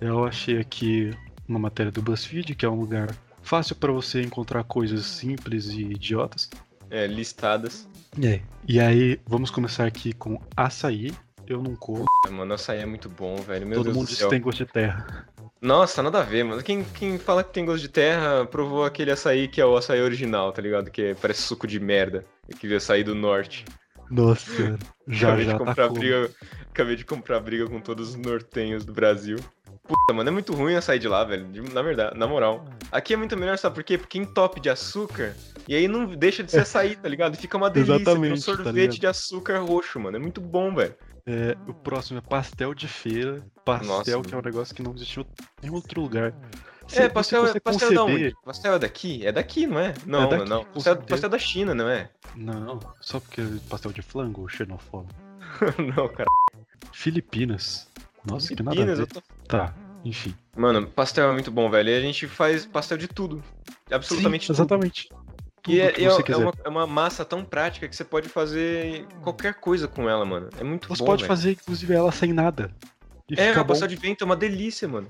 [0.00, 1.10] Eu achei aqui
[1.48, 5.82] uma matéria do BuzzFeed, que é um lugar fácil para você encontrar coisas simples e
[5.82, 6.50] idiotas.
[6.88, 7.88] É, listadas.
[8.22, 8.40] É.
[8.66, 11.12] E aí, vamos começar aqui com açaí,
[11.46, 12.04] eu não como.
[12.30, 13.66] Mano, açaí é muito bom, velho.
[13.66, 15.26] Meu Todo Deus mundo diz que tem gosto de terra.
[15.60, 16.62] Nossa, nada a ver, mano.
[16.62, 20.00] Quem, quem fala que tem gosto de terra provou aquele açaí que é o açaí
[20.00, 20.90] original, tá ligado?
[20.90, 22.24] Que é, parece suco de merda.
[22.58, 23.64] Que veio açaí do norte.
[24.10, 24.78] Nossa,
[25.08, 26.30] já acabei já de comprar tá briga,
[26.70, 29.38] Acabei de comprar briga com todos os nortenhos do Brasil.
[29.82, 31.46] Puta, mano, é muito ruim açaí de lá, velho.
[31.72, 32.66] Na verdade, na moral.
[32.90, 33.98] Aqui é muito melhor, sabe por quê?
[33.98, 35.34] Porque entope de açúcar
[35.66, 37.36] e aí não deixa de ser açaí, tá ligado?
[37.36, 37.94] Fica uma delícia.
[37.96, 40.16] Exatamente, um tá sorvete tá de açúcar roxo, mano.
[40.16, 40.94] É muito bom, velho.
[41.26, 43.42] É, o próximo é pastel de feira.
[43.64, 45.26] Pastel, Nossa, que é um negócio que não existe
[45.62, 46.34] em outro lugar.
[46.86, 47.94] Se é, pastel, é pastel conceber...
[47.94, 48.36] da onde?
[48.44, 49.26] Pastel é daqui?
[49.26, 49.94] É daqui, não é?
[50.04, 50.64] Não, é daqui, não.
[50.66, 52.10] Pastel, pastel, da China, não é?
[52.36, 55.18] Não, só porque é pastel de flango, xenofóbico.
[55.96, 56.28] não, cara.
[56.92, 57.88] Filipinas.
[58.22, 59.06] Nossa, Filipinas, que nada a ver.
[59.06, 59.22] Tô...
[59.48, 60.34] Tá, enfim.
[60.54, 61.88] Mano, pastel é muito bom, velho.
[61.88, 63.42] E a gente faz pastel de tudo.
[63.90, 64.56] Absolutamente Sim, tudo.
[64.56, 65.08] Exatamente
[65.66, 69.54] e é, é, é, uma, é, uma, massa tão prática que você pode fazer qualquer
[69.54, 70.50] coisa com ela, mano.
[70.58, 70.96] É muito você bom.
[70.96, 71.28] Você pode véio.
[71.28, 72.70] fazer, inclusive, ela sem nada.
[73.36, 75.08] é, uma pastel de vento é uma delícia, mano.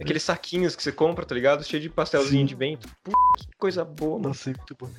[0.00, 1.62] Aqueles saquinhos que você compra, tá ligado?
[1.62, 2.46] Cheio de pastelzinho Sim.
[2.46, 2.88] de vento.
[3.04, 4.28] Puta, que coisa boa, mano.
[4.28, 4.90] Nossa, é muito bom.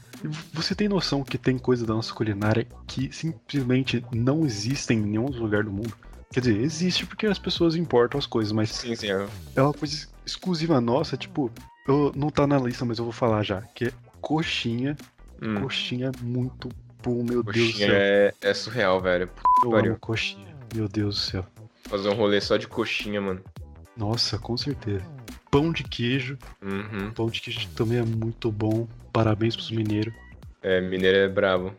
[0.53, 5.27] Você tem noção que tem coisa da nossa culinária que simplesmente não existem em nenhum
[5.27, 5.93] lugar do mundo?
[6.31, 8.69] Quer dizer, existe porque as pessoas importam as coisas, mas.
[8.69, 9.12] Sim, sim.
[9.12, 9.27] É,
[9.58, 11.51] é uma coisa exclusiva nossa, tipo.
[11.86, 13.62] Eu, não tá na lista, mas eu vou falar já.
[13.62, 13.93] Que é
[14.25, 14.97] coxinha
[15.41, 15.61] Hum.
[15.61, 16.69] Coxinha é muito
[17.03, 17.93] bom, meu coxinha Deus do céu.
[17.93, 19.29] É, é surreal, velho.
[19.63, 19.91] eu pariu.
[19.91, 21.45] amo coxinha, meu Deus do céu.
[21.83, 23.41] Fazer um rolê só de coxinha, mano.
[23.95, 25.05] Nossa, com certeza.
[25.51, 26.38] Pão de queijo.
[26.61, 27.11] Uhum.
[27.11, 28.88] Pão de queijo também é muito bom.
[29.13, 30.13] Parabéns pros mineiros.
[30.61, 31.73] É, mineiro é brabo.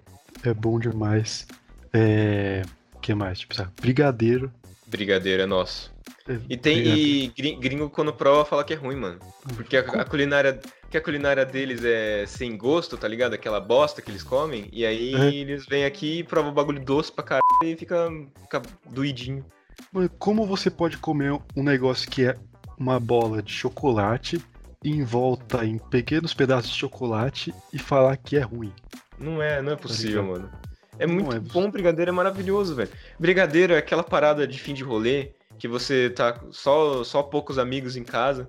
[0.45, 1.47] É bom demais.
[1.93, 2.63] É.
[2.95, 3.41] O que mais?
[3.41, 3.73] Tipo, sabe?
[3.81, 4.53] Brigadeiro.
[4.87, 5.93] Brigadeiro é nosso.
[6.29, 6.79] É, e tem.
[6.79, 7.29] E
[7.59, 9.19] gringo quando prova fala que é ruim, mano.
[9.57, 13.35] Porque a, a culinária que a culinária deles é sem gosto, tá ligado?
[13.35, 14.69] Aquela bosta que eles comem.
[14.73, 15.35] E aí é.
[15.35, 18.09] eles vêm aqui, provam o bagulho doce pra caralho e fica,
[18.43, 19.45] fica doidinho.
[19.93, 22.37] Mas como você pode comer um negócio que é
[22.79, 24.41] uma bola de chocolate
[24.85, 28.73] envolta em pequenos pedaços de chocolate e falar que é ruim?
[29.19, 30.51] Não é, não é tá possível, tá mano.
[30.99, 32.91] É muito é bom, brigadeiro é maravilhoso, velho.
[33.19, 37.97] Brigadeiro é aquela parada de fim de rolê que você tá só, só poucos amigos
[37.97, 38.49] em casa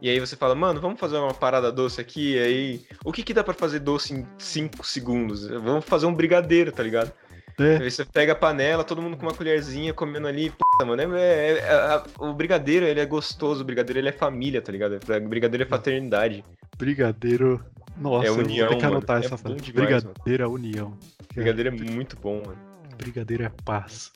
[0.00, 2.86] e aí você fala, mano, vamos fazer uma parada doce aqui, e aí.
[3.04, 5.46] O que que dá para fazer doce em 5 segundos?
[5.46, 7.12] Vamos fazer um brigadeiro, tá ligado?
[7.58, 7.76] É.
[7.76, 10.50] Aí você pega a panela, todo mundo com uma colherzinha comendo ali.
[10.50, 13.60] Puta, mano, é, é, é o brigadeiro, ele é gostoso.
[13.60, 14.94] O brigadeiro, ele é família, tá ligado?
[14.94, 16.42] O brigadeiro é fraternidade.
[16.78, 17.62] Brigadeiro.
[17.98, 19.26] Nossa, é união, eu vou ter que anotar mano.
[19.26, 19.72] essa é frase.
[19.72, 20.94] Brigadeiro é união.
[21.34, 22.69] Brigadeiro é muito bom, mano.
[23.00, 24.12] Brigadeiro é paz.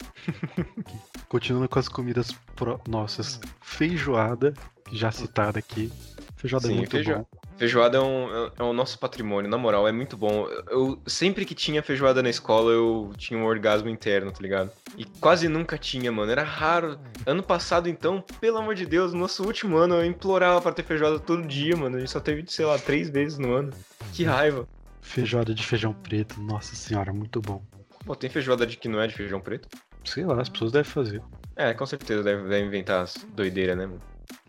[1.29, 2.79] Continuando com as comidas pro...
[2.87, 3.41] nossas.
[3.63, 4.53] Feijoada,
[4.93, 5.91] já citada aqui.
[6.37, 7.15] Feijoada é Sim, muito feijo...
[7.15, 7.27] bom.
[7.57, 10.47] Feijoada é, um, é o nosso patrimônio, na moral, é muito bom.
[10.69, 14.71] Eu sempre que tinha feijoada na escola, eu tinha um orgasmo interno, tá ligado?
[14.99, 16.33] E quase nunca tinha, mano.
[16.33, 16.99] Era raro.
[17.25, 20.83] Ano passado, então, pelo amor de Deus, no nosso último ano, eu implorava pra ter
[20.83, 21.97] feijoada todo dia, mano.
[21.97, 23.73] A gente só teve, sei lá, três vezes no ano.
[24.13, 24.69] Que raiva.
[25.01, 27.63] Feijoada de feijão preto, nossa senhora, muito bom.
[28.05, 29.69] Pô, tem feijoada de que não é de feijão preto?
[30.05, 31.23] Sei lá, as pessoas devem fazer.
[31.57, 34.01] É, com certeza deve, deve inventar as doideiras, né, mano?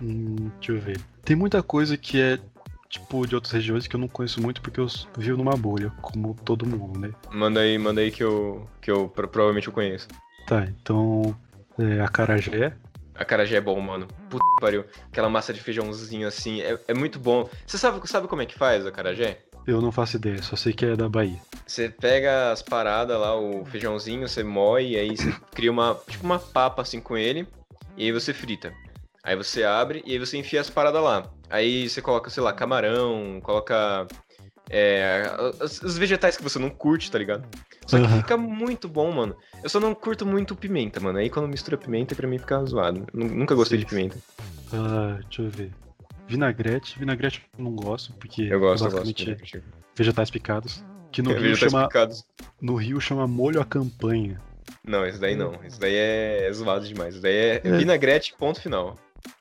[0.01, 0.99] Hum, deixa eu ver.
[1.23, 2.37] Tem muita coisa que é,
[2.89, 4.87] tipo, de outras regiões que eu não conheço muito porque eu
[5.17, 7.11] vivo numa bolha, como todo mundo, né?
[7.31, 10.07] Manda aí, manda aí que eu, que eu pro- provavelmente eu conheço.
[10.45, 11.35] Tá, então.
[11.79, 12.73] É, acarajé.
[13.17, 14.07] A carajé é bom, mano.
[14.29, 14.83] Puta que pariu.
[15.09, 17.49] Aquela massa de feijãozinho assim, é, é muito bom.
[17.65, 19.39] Você sabe, sabe como é que faz a carajé?
[19.67, 21.39] Eu não faço ideia, só sei que é da Bahia.
[21.65, 26.38] Você pega as paradas lá, o feijãozinho, você moe, aí você cria uma, tipo uma
[26.38, 27.47] papa assim com ele,
[27.97, 28.71] e aí você frita.
[29.23, 31.28] Aí você abre e aí você enfia as paradas lá.
[31.49, 34.08] Aí você coloca, sei lá, camarão, coloca
[34.69, 35.23] é,
[35.60, 37.43] os, vegetais que você não curte, tá ligado?
[37.88, 38.17] Só que Aham.
[38.17, 39.36] fica muito bom, mano.
[39.63, 41.17] Eu só não curto muito pimenta, mano.
[41.17, 43.06] Aí quando mistura pimenta, pra mim fica zoado.
[43.13, 43.89] Nu- Nunca gostei de Sim.
[43.89, 44.17] pimenta.
[44.71, 45.71] Ah, deixa eu ver.
[46.27, 46.97] Vinagrete.
[46.99, 49.05] Vinagrete eu não gosto, porque Eu gosto, é eu gosto.
[49.05, 49.63] basicamente
[49.95, 50.83] vegetais picados.
[51.11, 52.25] Que no Rio, Vegetais chama, picados.
[52.61, 54.41] no Rio chama molho à campanha.
[54.83, 55.63] Não, esse daí não.
[55.63, 57.13] Esse daí é, é zoado demais.
[57.15, 57.77] Esse daí é, É.
[57.77, 58.97] vinagrete, ponto final.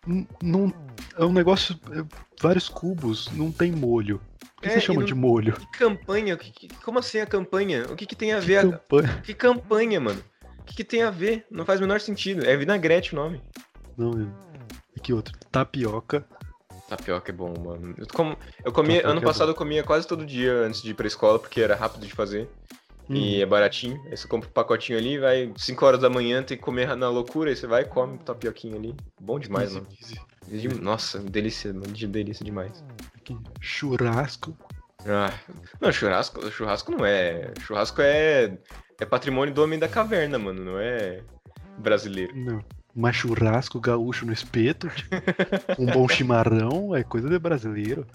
[0.06, 0.72] N- Não,
[1.18, 1.78] é um negócio.
[1.92, 2.04] é
[2.40, 4.20] vários cubos, não tem molho.
[4.58, 5.52] O que É, você chama não- de molho?
[5.54, 6.36] Que campanha?
[6.36, 7.84] Que- que- como assim a campanha?
[7.90, 8.58] O que, que tem a ver?
[8.58, 9.20] a- campanha?
[9.22, 10.22] Que campanha, mano?
[10.58, 11.44] O que, que tem a ver?
[11.50, 12.46] Não faz o menor sentido.
[12.46, 13.42] É vinagrete o nome.
[13.98, 14.26] Não, é.
[14.96, 15.36] E que outro?
[15.52, 16.26] Tapioca.
[16.88, 17.94] Tapioca é bom, mano.
[17.96, 20.90] Eu, como, eu comia, Tapioca ano é passado eu comia quase todo dia antes de
[20.90, 22.48] ir pra escola, porque era rápido de fazer.
[23.08, 24.00] E Hum, é baratinho.
[24.06, 27.08] Aí você compra um pacotinho ali, vai 5 horas da manhã, tem que comer na
[27.10, 28.94] loucura, aí você vai e come tapioquinha ali.
[29.20, 29.88] Bom demais, easy, mano.
[30.50, 30.68] easy.
[30.80, 31.92] Nossa, delícia, mano.
[31.92, 32.82] de- Delícia demais.
[33.16, 34.56] Aqui, Churrasco.
[35.06, 35.30] Ah,
[35.80, 37.52] não, churrasco, churrasco não é.
[37.60, 38.56] Churrasco é,
[38.98, 41.20] é patrimônio do homem da caverna, mano, não é
[41.78, 42.34] brasileiro.
[42.34, 42.64] Não.
[42.94, 45.16] Mas churrasco gaúcho no espeto, tipo,
[45.78, 48.06] um bom chimarrão, é coisa de brasileiro.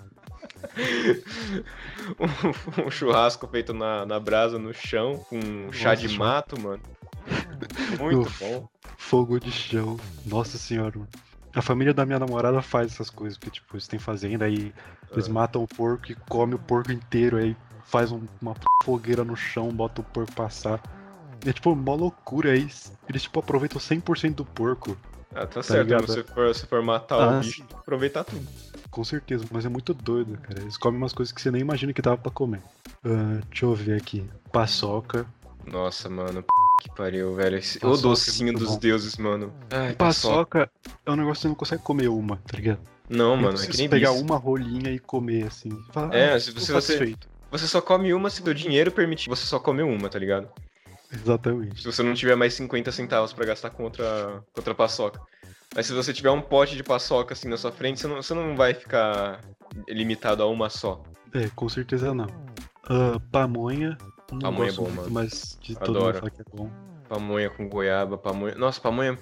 [2.19, 6.17] um, um churrasco feito na, na brasa, no chão, com chá Nossa, de churrasco.
[6.57, 6.81] mato, mano.
[7.99, 8.69] Muito bom.
[8.97, 9.97] Fogo de chão.
[10.25, 10.97] Nossa senhora.
[10.97, 11.09] mano.
[11.53, 14.73] A família da minha namorada faz essas coisas, porque, tipo, eles têm fazenda, aí
[15.11, 15.33] eles Ah.
[15.33, 19.69] matam o porco e comem o porco inteiro, aí faz um- uma fogueira no chão,
[19.69, 20.79] bota o porco passar.
[21.45, 22.67] É tipo uma loucura aí.
[23.07, 24.97] Eles, tipo, aproveitam 100% do porco.
[25.33, 26.07] Ah, tá certo, ligado?
[26.07, 28.45] se você for, se for matar Ah, o bicho, aproveitar tudo.
[28.89, 30.59] Com certeza, mas é muito doido, cara.
[30.61, 32.61] Eles comem umas coisas que você nem imagina que dava pra comer.
[33.05, 34.27] Ah, deixa eu ver aqui.
[34.51, 35.25] Paçoca.
[35.65, 36.47] Nossa, mano, p...
[36.81, 37.57] que pariu, velho.
[37.57, 38.79] Esse- O é docinho muito dos bom.
[38.79, 39.53] deuses, mano.
[39.69, 40.69] Ai, paçoca.
[41.05, 42.79] É um negócio que você não consegue comer uma, tá ligado?
[43.07, 44.21] Não, Eu mano, é que nem pegar bis.
[44.21, 45.69] uma rolinha e comer assim.
[45.91, 47.15] Fala, É, ah, se você- você-.
[47.51, 49.29] Você só come uma se o dinheiro permitir.
[49.29, 50.47] Você só come uma, tá ligado?
[51.11, 51.81] Exatamente.
[51.81, 55.19] Se você não tiver mais 50 centavos pra gastar com outra, com outra paçoca.
[55.75, 58.33] Mas se você tiver um pote de paçoca assim na sua frente, você não, você
[58.33, 59.41] não vai ficar
[59.87, 61.03] limitado a uma só.
[61.33, 62.27] É, com certeza não.
[62.87, 63.97] Ah, pamonha.
[64.31, 65.11] Não Pamonha é bom, muito, mano.
[65.11, 66.17] mas de todo mundo Adoro.
[66.19, 66.69] fala que é bom.
[67.07, 68.55] Pamonha com goiaba, pamonha.
[68.55, 69.17] Nossa, pamonha.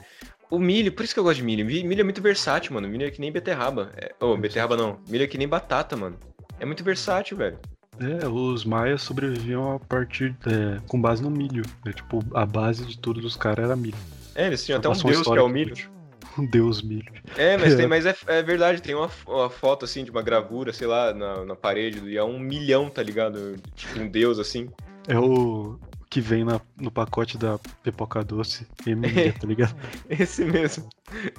[0.50, 1.66] O milho, por isso que eu gosto de milho.
[1.66, 2.88] Mi- Milho é muito versátil, mano.
[2.88, 3.92] Milho é que nem beterraba.
[3.98, 4.14] É...
[4.20, 5.00] Oh, beterraba não.
[5.08, 6.18] Milho é que nem batata, mano.
[6.60, 7.60] É muito versátil, velho.
[8.00, 10.36] É, os maias sobreviviam a partir.
[10.46, 11.64] é, com base no milho.
[11.86, 13.98] É, tipo, a base de tudo dos caras era milho.
[14.36, 15.76] É, eles tinham até um deus que é o milho.
[15.76, 15.92] tipo,
[16.38, 17.12] Um deus milho.
[17.36, 20.72] É, mas, tem, mas é, é verdade, tem uma, uma foto assim de uma gravura,
[20.72, 23.56] sei lá, na, na parede, e é um milhão, tá ligado?
[23.76, 24.70] Tipo um deus assim.
[25.08, 25.80] É o
[26.10, 28.68] que vem na- no pacote da pipoca doce.
[28.86, 29.76] Emília, tá ligado?
[30.10, 30.88] Esse mesmo.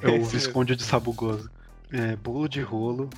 [0.03, 1.49] É o Esse Visconde de Sabugosa.
[1.93, 3.09] É, bolo de rolo.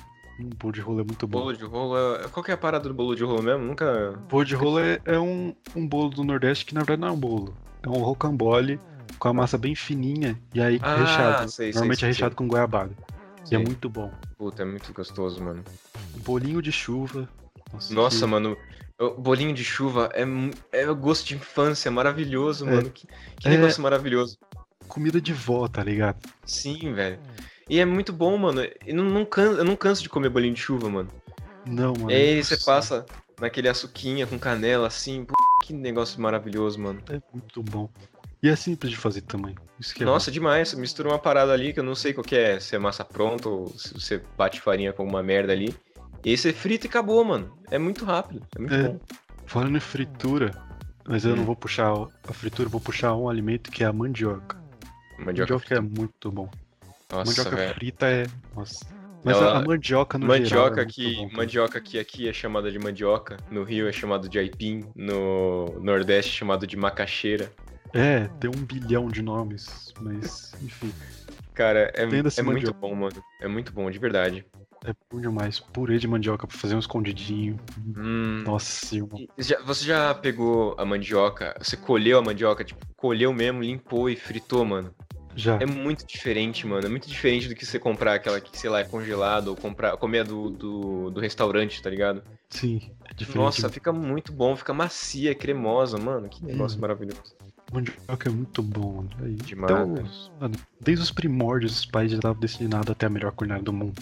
[0.41, 1.39] Hum, bolo de rolo é muito bom.
[1.39, 2.27] Bolo de rolo é...
[2.29, 3.63] Qual que é a parada do bolo de rolo mesmo?
[3.65, 4.13] Nunca.
[4.29, 7.11] Bolo de rolo é, é um, um bolo do Nordeste que na verdade não é
[7.11, 7.55] um bolo.
[7.83, 8.79] É um rocambole
[9.19, 11.51] com a massa bem fininha e aí Ah, recheado.
[11.51, 12.37] sei, Normalmente sei, é recheado sei.
[12.37, 12.91] com goiabada.
[13.51, 14.11] E é muito bom.
[14.37, 15.63] Puta, é muito gostoso, mano.
[16.23, 17.27] Bolinho de chuva.
[17.73, 18.57] Nossa, Nossa, que- mano.
[19.17, 20.23] Bolinho de chuva é,
[20.71, 22.71] é o gosto de infância, é maravilhoso, É.
[22.75, 22.89] mano.
[22.91, 23.07] Que,
[23.39, 23.51] que É.
[23.51, 24.37] negócio maravilhoso.
[24.87, 26.17] Comida de vó, tá ligado?
[26.45, 27.19] Sim, velho.
[27.71, 28.63] E é muito bom, mano.
[28.85, 29.53] E não, não can...
[29.53, 31.07] Eu não canso de comer bolinho de chuva, mano.
[31.65, 32.11] Não, mano.
[32.11, 33.05] E aí você passa
[33.39, 35.25] naquele açuquinha com canela assim,
[35.63, 37.01] que negócio maravilhoso, mano.
[37.09, 37.89] É muito bom.
[38.43, 39.55] E é simples de fazer também.
[39.97, 40.33] É Nossa, bom.
[40.33, 40.67] demais.
[40.67, 43.05] Você mistura uma parada ali que eu não sei qual que é, se é massa
[43.05, 45.73] pronta ou se você bate farinha com uma merda ali.
[46.25, 47.57] E aí você frita e acabou, mano.
[47.71, 48.45] É muito rápido.
[48.53, 48.99] É muito é, bom.
[49.45, 50.51] Falando em fritura,
[51.07, 51.37] mas eu hum.
[51.37, 51.93] não vou puxar
[52.27, 54.59] a fritura, vou puxar um alimento que é a mandioca.
[55.17, 56.49] Mandioca, mandioca é muito bom.
[57.11, 57.73] Nossa, mandioca véio.
[57.73, 58.27] frita é.
[58.55, 58.85] Nossa.
[59.23, 59.59] Mas Ela...
[59.59, 63.37] a mandioca no mandioca geral, é que bom, Mandioca que aqui é chamada de mandioca,
[63.51, 67.51] no Rio é chamado de aipim, no Nordeste é chamado de macaxeira.
[67.93, 70.91] É, tem um bilhão de nomes, mas enfim.
[71.53, 73.23] Cara, é, é muito bom, mano.
[73.41, 74.45] É muito bom, de verdade.
[74.83, 75.59] É bom demais.
[75.59, 77.59] Purê de mandioca pra fazer um escondidinho.
[77.95, 78.43] Hum.
[78.45, 78.97] Nossa.
[79.37, 81.55] Já, você já pegou a mandioca?
[81.61, 84.95] Você colheu a mandioca, tipo, colheu mesmo, limpou e fritou, mano?
[85.35, 85.57] Já.
[85.61, 86.85] É muito diferente, mano.
[86.85, 89.95] É muito diferente do que você comprar aquela que, sei lá, é congelado ou comprar,
[89.97, 92.21] comer do, do, do restaurante, tá ligado?
[92.49, 93.43] Sim, é diferente.
[93.43, 96.27] Nossa, fica muito bom, fica macia, cremosa, mano.
[96.29, 96.81] Que negócio hum.
[96.81, 97.35] maravilhoso.
[97.71, 99.05] Mandioca é muito bom.
[99.21, 99.71] Aí, Demais.
[99.71, 100.05] Então,
[100.39, 104.01] mano, desde os primórdios, os pais já estavam destinados até a melhor culinária do mundo.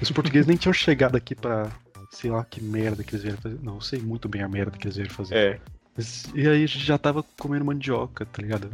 [0.00, 1.70] Os portugueses nem tinham chegado aqui pra,
[2.10, 3.58] sei lá, que merda que eles vieram fazer.
[3.62, 5.34] Não, eu sei muito bem a merda que eles vieram fazer.
[5.34, 5.60] É.
[6.34, 8.70] E aí a gente já tava comendo mandioca, tá ligado?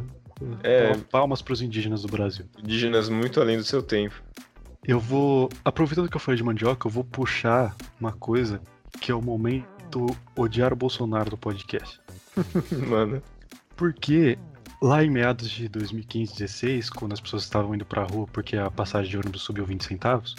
[0.63, 0.93] É.
[1.11, 2.45] Palmas pros indígenas do Brasil.
[2.57, 4.21] Indígenas muito além do seu tempo.
[4.85, 5.49] Eu vou.
[5.63, 8.61] Aproveitando que eu falei de mandioca, eu vou puxar uma coisa
[9.01, 11.99] que é o momento odiar o Bolsonaro do podcast.
[12.87, 13.21] Mano.
[13.75, 14.37] Porque
[14.81, 18.71] lá em meados de 2015, 16, quando as pessoas estavam indo pra rua porque a
[18.71, 20.35] passagem de ônibus subiu 20 centavos,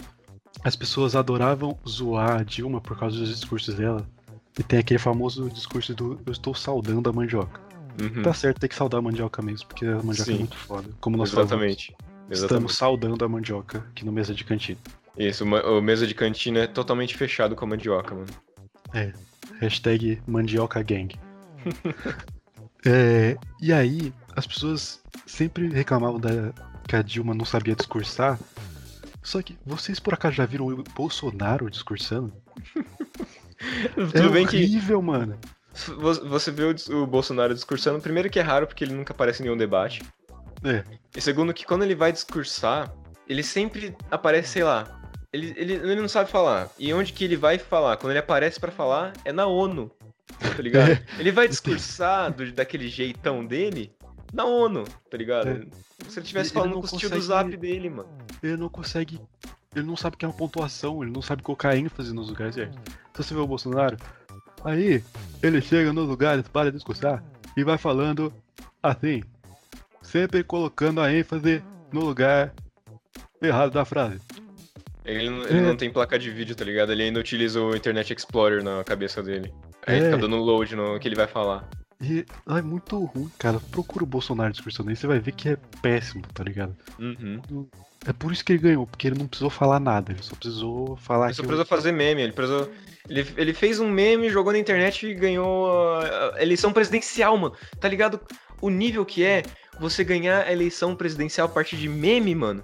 [0.63, 4.07] as pessoas adoravam zoar a Dilma por causa dos discursos dela.
[4.59, 7.61] E tem aquele famoso discurso do eu estou saudando a mandioca.
[7.99, 8.23] Uhum.
[8.23, 10.35] Tá certo, tem que saudar a mandioca mesmo, porque a mandioca é Sim.
[10.35, 10.89] é muito foda.
[10.99, 11.95] Como nós Exatamente.
[12.29, 14.79] Estamos saudando a mandioca aqui no Mesa de Cantina.
[15.17, 18.27] Isso, o Mesa de Cantina é totalmente fechado com a mandioca, mano.
[18.93, 19.11] É.
[19.59, 21.13] Hashtag mandioca gang.
[22.83, 26.51] É, e aí, as pessoas sempre reclamavam da,
[26.87, 28.39] que a Dilma não sabia discursar.
[29.21, 32.33] Só que vocês por acaso já viram o Bolsonaro discursando?
[33.93, 35.05] Tudo é bem horrível, que...
[35.05, 35.37] mano.
[35.73, 39.57] Você vê o, Bolsonaro discursando, primeiro que é raro porque ele nunca aparece em nenhum
[39.57, 40.01] debate.
[40.63, 40.83] É.
[41.15, 42.93] E segundo que quando ele vai discursar,
[43.27, 44.99] ele sempre aparece, sei lá,
[45.31, 46.69] ele, ele, ele não sabe falar.
[46.77, 47.97] E onde que ele vai falar?
[47.97, 49.91] Quando ele aparece para falar, é na ONU
[50.49, 50.99] tá ligado?
[51.19, 53.93] Ele vai discursar do, daquele jeitão dele
[54.33, 55.49] na ONU, tá ligado?
[55.49, 55.65] É.
[56.09, 58.09] Se ele tivesse falando com o tio do zap dele, mano.
[58.41, 59.19] Ele não consegue.
[59.75, 62.55] Ele não sabe o que é uma pontuação, ele não sabe colocar ênfase nos lugares
[62.55, 62.77] certos.
[63.11, 63.97] Então você vê o Bolsonaro,
[64.63, 65.03] aí
[65.41, 67.23] ele chega nos lugares para discursar
[67.55, 68.33] e vai falando
[68.81, 69.23] assim,
[70.01, 72.53] sempre colocando a ênfase no lugar
[73.41, 74.19] errado da frase.
[75.03, 75.61] Ele, ele é.
[75.61, 76.91] não tem placa de vídeo, tá ligado?
[76.91, 79.51] Ele ainda utiliza o Internet Explorer na cabeça dele.
[79.85, 80.05] Aí é.
[80.05, 81.67] fica dando load no que ele vai falar.
[81.99, 83.59] E é muito ruim, cara.
[83.71, 86.75] Procura o Bolsonaro discursando aí, você vai ver que é péssimo, tá ligado?
[86.99, 87.67] Uhum.
[88.07, 90.97] É por isso que ele ganhou, porque ele não precisou falar nada, ele só precisou
[90.97, 91.27] falar.
[91.27, 91.67] Ele só precisou eu...
[91.67, 92.71] fazer meme, ele precisou.
[93.09, 97.55] Ele, ele fez um meme, jogou na internet e ganhou a eleição presidencial, mano.
[97.79, 98.19] Tá ligado?
[98.61, 99.43] O nível que é
[99.79, 102.63] você ganhar a eleição presidencial a partir de meme, mano.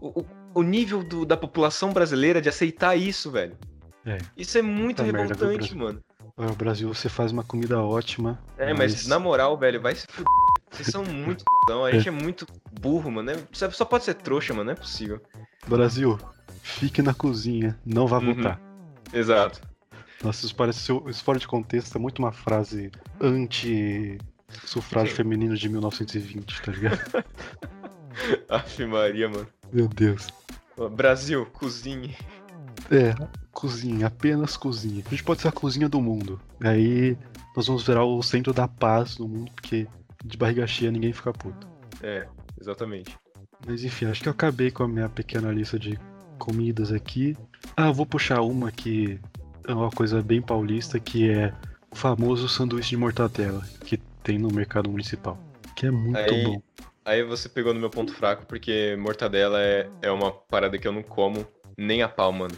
[0.00, 3.56] O, o, o nível do, da população brasileira de aceitar isso, velho.
[4.04, 4.18] É.
[4.36, 6.02] Isso é muito Puta revoltante, mano.
[6.36, 8.38] No Brasil você faz uma comida ótima.
[8.56, 10.26] É, mas, mas na moral, velho, vai se fuder.
[10.70, 11.72] Vocês são muito c******.
[11.84, 12.12] A gente é.
[12.12, 12.46] é muito
[12.80, 13.30] burro, mano.
[13.30, 14.66] É, só pode ser trouxa, mano.
[14.66, 15.20] Não é possível.
[15.66, 16.18] Brasil,
[16.62, 18.34] fique na cozinha, não vá uhum.
[18.34, 18.60] votar.
[19.16, 19.60] Exato.
[20.22, 24.18] Nossa, isso parece isso fora de contexto, é muito uma frase anti
[24.64, 27.24] sufrágio feminino de 1920, tá ligado?
[28.48, 29.46] Aff, Maria, mano.
[29.72, 30.28] Meu Deus.
[30.92, 32.16] Brasil, cozinhe.
[32.90, 33.14] É,
[33.52, 35.02] cozinha, apenas cozinha.
[35.06, 36.40] A gente pode ser a cozinha do mundo.
[36.62, 37.16] Aí
[37.54, 39.86] nós vamos virar o centro da paz no mundo, porque
[40.24, 41.66] de barriga cheia ninguém fica puto.
[42.02, 42.26] É,
[42.60, 43.16] exatamente.
[43.66, 45.98] Mas enfim, acho que eu acabei com a minha pequena lista de
[46.38, 47.36] comidas aqui.
[47.76, 49.18] Ah, eu vou puxar uma que
[49.66, 51.52] é uma coisa bem paulista, que é
[51.90, 55.38] o famoso sanduíche de mortadela que tem no mercado municipal.
[55.74, 56.62] Que é muito aí, bom.
[57.04, 60.92] Aí você pegou no meu ponto fraco, porque mortadela é, é uma parada que eu
[60.92, 62.54] não como nem a pau, mano.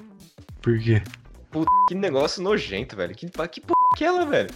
[0.63, 1.03] Por quê?
[1.51, 3.15] Puta, que negócio nojento, velho.
[3.15, 4.51] Que, que porra que é ela, velho?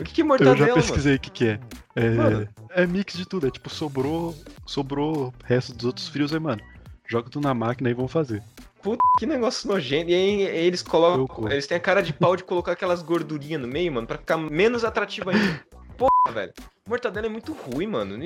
[0.00, 1.60] O que, que é mortadela, Eu já pesquisei o que, que é.
[1.96, 3.46] É, é mix de tudo.
[3.46, 4.34] É tipo, sobrou,
[4.66, 6.62] sobrou resto dos outros frios aí, mano.
[7.06, 8.42] Joga tudo na máquina e vão fazer.
[8.82, 10.10] Puta, que negócio nojento.
[10.10, 11.50] E aí eles colocam.
[11.50, 14.36] Eles têm a cara de pau de colocar aquelas gordurinhas no meio, mano, pra ficar
[14.36, 15.64] menos atrativo ainda.
[15.96, 16.52] Porra, velho.
[16.88, 18.16] Mortadela é muito ruim, mano.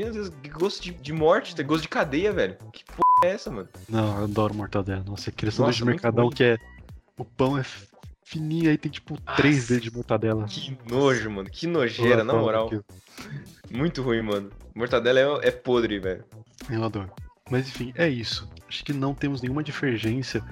[0.52, 2.56] Gosto de, de morte, tem gosto de cadeia, velho.
[2.72, 3.68] Que porra é essa, mano?
[3.86, 5.04] Não, eu adoro mortadela.
[5.06, 6.58] Nossa, aquele sanduíche de mercadão que é
[7.18, 7.64] o pão é
[8.24, 10.46] fininha aí tem tipo três vezes de mortadela.
[10.46, 11.50] Que nojo, mano.
[11.50, 12.70] Que nojeira, na moral.
[13.70, 14.50] Muito ruim, mano.
[14.74, 16.24] Mortadela é, é podre, velho.
[16.70, 17.10] Eu adoro.
[17.50, 18.48] Mas enfim, é isso.
[18.68, 20.42] Acho que não temos nenhuma divergência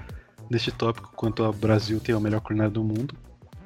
[0.49, 3.15] neste tópico quanto ao Brasil ter a melhor culinária do mundo.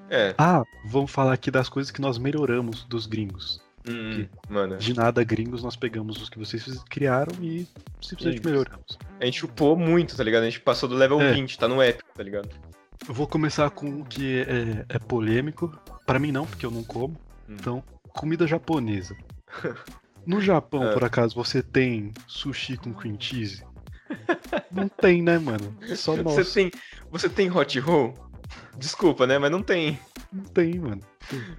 [0.09, 0.33] É.
[0.37, 3.61] Ah, vamos falar aqui das coisas que nós melhoramos dos gringos.
[3.87, 4.77] Hum, mano.
[4.77, 7.67] De nada, gringos, nós pegamos os que vocês criaram e
[8.01, 8.47] simplesmente Isso.
[8.47, 8.97] melhoramos.
[9.19, 10.43] A gente upou muito, tá ligado?
[10.43, 11.33] A gente passou do level é.
[11.33, 12.49] 20, tá no épico, tá ligado?
[13.07, 15.79] Eu vou começar com o que é, é polêmico.
[16.05, 17.19] Para mim não, porque eu não como.
[17.47, 17.55] Hum.
[17.59, 19.15] Então, comida japonesa.
[20.29, 20.93] No Japão, é.
[20.93, 23.65] por acaso, você tem sushi com cream cheese?
[24.71, 25.75] não tem, né, mano?
[25.95, 26.35] Só nós.
[26.35, 26.71] Você tem,
[27.09, 28.13] você tem hot roll?
[28.77, 29.39] Desculpa, né?
[29.39, 29.99] Mas não tem.
[30.31, 31.01] Não tem, mano.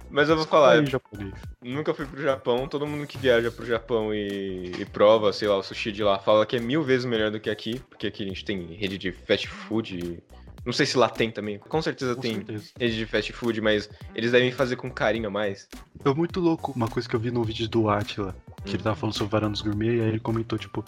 [0.09, 0.79] Mas eu vou falar.
[0.79, 1.33] Aí, japonês.
[1.61, 2.65] Nunca fui pro Japão.
[2.65, 6.17] Todo mundo que viaja pro Japão e, e, prova, sei lá, o sushi de lá,
[6.17, 7.77] fala que é mil vezes melhor do que aqui.
[7.89, 10.23] Porque aqui a gente tem rede de fast food.
[10.65, 11.57] Não sei se lá tem também.
[11.59, 12.71] Com certeza com tem certeza.
[12.79, 15.67] rede de fast food, mas eles devem fazer com carinho a mais.
[16.05, 16.71] É muito louco.
[16.73, 18.73] Uma coisa que eu vi no vídeo do Atila, que hum.
[18.75, 20.83] ele tava falando sobre varanos gourmet, e aí ele comentou, tipo.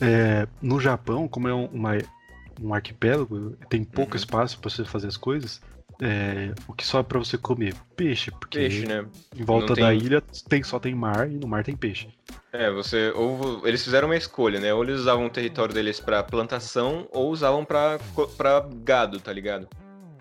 [0.00, 1.98] É, no Japão, como é uma,
[2.62, 4.16] um arquipélago, tem pouco uhum.
[4.16, 5.60] espaço para você fazer as coisas
[6.00, 7.74] é, o que só é pra você comer?
[7.96, 9.04] Peixe, porque peixe, né?
[9.36, 9.84] em volta tem...
[9.84, 12.08] da ilha tem, só tem mar e no mar tem peixe.
[12.52, 13.12] É, você.
[13.14, 14.72] Ou eles fizeram uma escolha, né?
[14.72, 17.98] Ou eles usavam o território deles para plantação ou usavam para
[18.82, 19.68] gado, tá ligado?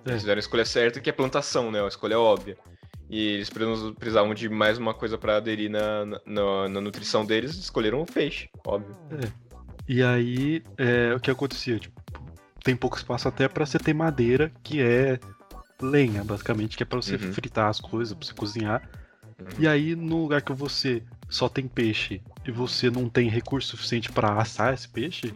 [0.05, 0.09] É.
[0.09, 1.81] Eles fizeram a escolha certa, que é plantação, né?
[1.81, 2.57] A escolha é óbvia.
[3.09, 8.01] E eles precisavam de mais uma coisa para aderir na, na, na, nutrição deles, escolheram
[8.01, 8.97] o peixe, óbvio.
[9.11, 9.31] É.
[9.87, 11.79] E aí, é, o que acontecia?
[11.79, 12.01] Tipo,
[12.61, 15.17] tem pouco espaço até para você ter madeira, que é
[15.81, 17.31] lenha, basicamente, que é para você uhum.
[17.31, 18.81] fritar as coisas, para você cozinhar.
[19.59, 24.11] E aí, no lugar que você só tem peixe e você não tem recurso suficiente
[24.11, 25.33] para assar esse peixe,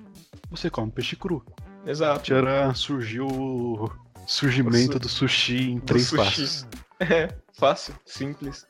[0.49, 1.43] você come peixe cru.
[1.85, 2.23] Exato.
[2.23, 3.91] Tcharam, surgiu o
[4.27, 6.23] surgimento do sushi em três sushi.
[6.23, 6.67] passos.
[6.99, 8.67] É, fácil, simples.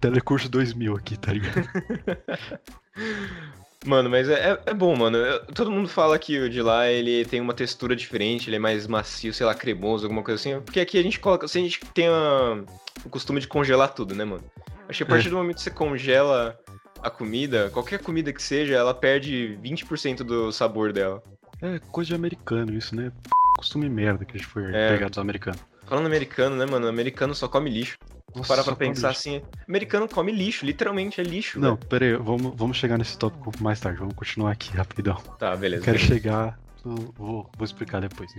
[0.00, 1.66] Telecurso 2000 aqui, tá ligado?
[3.84, 5.18] Mano, mas é, é, é bom, mano.
[5.54, 8.86] todo mundo fala que o de lá ele tem uma textura diferente, ele é mais
[8.86, 10.60] macio, sei lá, cremoso, alguma coisa assim.
[10.62, 11.44] Porque aqui a gente coloca.
[11.44, 12.64] Assim, a gente tem a,
[13.04, 14.42] o costume de congelar tudo, né, mano?
[14.88, 15.30] Acho que a partir é.
[15.30, 16.58] do momento que você congela
[17.02, 21.22] a comida, qualquer comida que seja, ela perde 20% do sabor dela.
[21.60, 23.12] É coisa de americano isso, né?
[23.58, 24.88] Costume merda que a gente foi é.
[24.88, 25.60] pegar dos americanos.
[25.86, 26.88] Falando americano, né, mano?
[26.88, 27.98] Americano só come lixo.
[28.34, 31.60] Nossa, parar pra pensar assim, americano come lixo, literalmente é lixo.
[31.60, 31.86] Não, velho.
[31.86, 35.16] pera aí, vamos, vamos chegar nesse tópico mais tarde, vamos continuar aqui rapidão.
[35.38, 35.84] Tá, beleza.
[35.84, 36.14] quero beleza.
[36.14, 38.32] chegar, vou, vou explicar depois.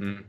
[0.00, 0.22] Hum.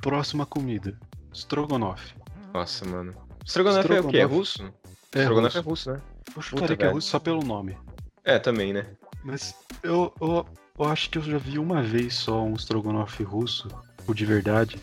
[0.00, 0.98] Próxima comida,
[1.32, 2.14] strogonoff.
[2.52, 3.14] Nossa, mano.
[3.46, 4.18] Strogonoff, Strogonoff é o quê?
[4.18, 4.72] É russo?
[5.12, 6.00] É Strogonoff é russo, né?
[6.36, 7.76] Eu chutaria que é russo só pelo nome.
[8.24, 8.86] É, também, né?
[9.24, 10.46] Mas eu, eu,
[10.78, 13.68] eu acho que eu já vi uma vez só um strogonoff russo,
[14.06, 14.78] o de verdade.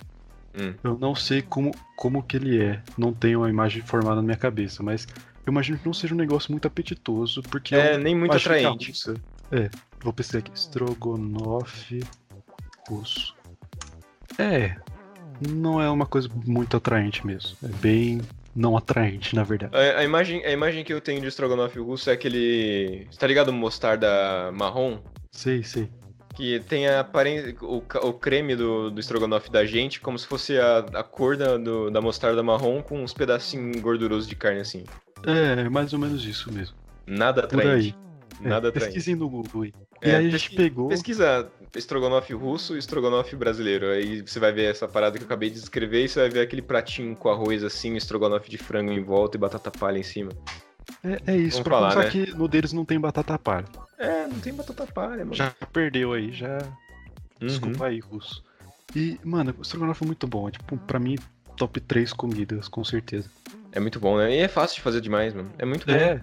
[0.60, 0.74] Hum.
[0.84, 2.82] Eu não sei como, como que ele é.
[2.98, 5.08] Não tenho uma imagem formada na minha cabeça, mas
[5.46, 7.76] eu imagino que não seja um negócio muito apetitoso, porque.
[7.76, 8.94] É, nem muito atraente.
[9.52, 9.70] É,
[10.02, 10.52] vou pesquisar aqui.
[10.54, 12.00] Strogonoff
[12.90, 13.36] russo.
[14.38, 14.76] É,
[15.48, 17.58] não é uma coisa muito atraente mesmo.
[17.64, 18.22] É bem
[18.56, 19.76] não atraente, na verdade.
[19.76, 23.08] A, a, imagem, a imagem que eu tenho de estrogonofe russo é aquele.
[23.18, 25.00] Tá ligado mostarda marrom?
[25.32, 25.88] Sei, sei.
[26.38, 30.56] Que tem a aparência, o, o creme do, do estrogonofe da gente como se fosse
[30.60, 34.84] a, a cor da, do, da mostarda marrom com uns pedacinhos gordurosos de carne assim.
[35.26, 36.78] É, mais ou menos isso mesmo.
[37.08, 37.96] Nada atraente.
[38.40, 38.94] Nada é, atraente.
[38.94, 39.74] Pesquisem no Google aí.
[40.00, 40.90] É, e aí a gente pegou.
[40.90, 43.88] Pesquisa estrogonofe russo e estrogonofe brasileiro.
[43.88, 46.42] Aí você vai ver essa parada que eu acabei de descrever e você vai ver
[46.42, 50.32] aquele pratinho com arroz assim, estrogonofe de frango em volta e batata palha em cima.
[51.04, 52.10] É, é isso, Vamos pra falar, né?
[52.10, 53.66] que no deles não tem batata palha.
[53.98, 55.34] É, não tem batata palha, mano.
[55.34, 56.58] Já perdeu aí, já.
[57.42, 57.48] Uhum.
[57.48, 58.44] Desculpa aí, russo.
[58.96, 60.48] E, mano, o estrogonofe é muito bom.
[60.48, 61.18] É, tipo, pra mim,
[61.56, 63.30] top 3 comidas, com certeza.
[63.72, 64.34] É muito bom, né?
[64.34, 65.52] E é fácil de fazer demais, mano.
[65.58, 65.94] É muito bom.
[65.94, 66.22] É.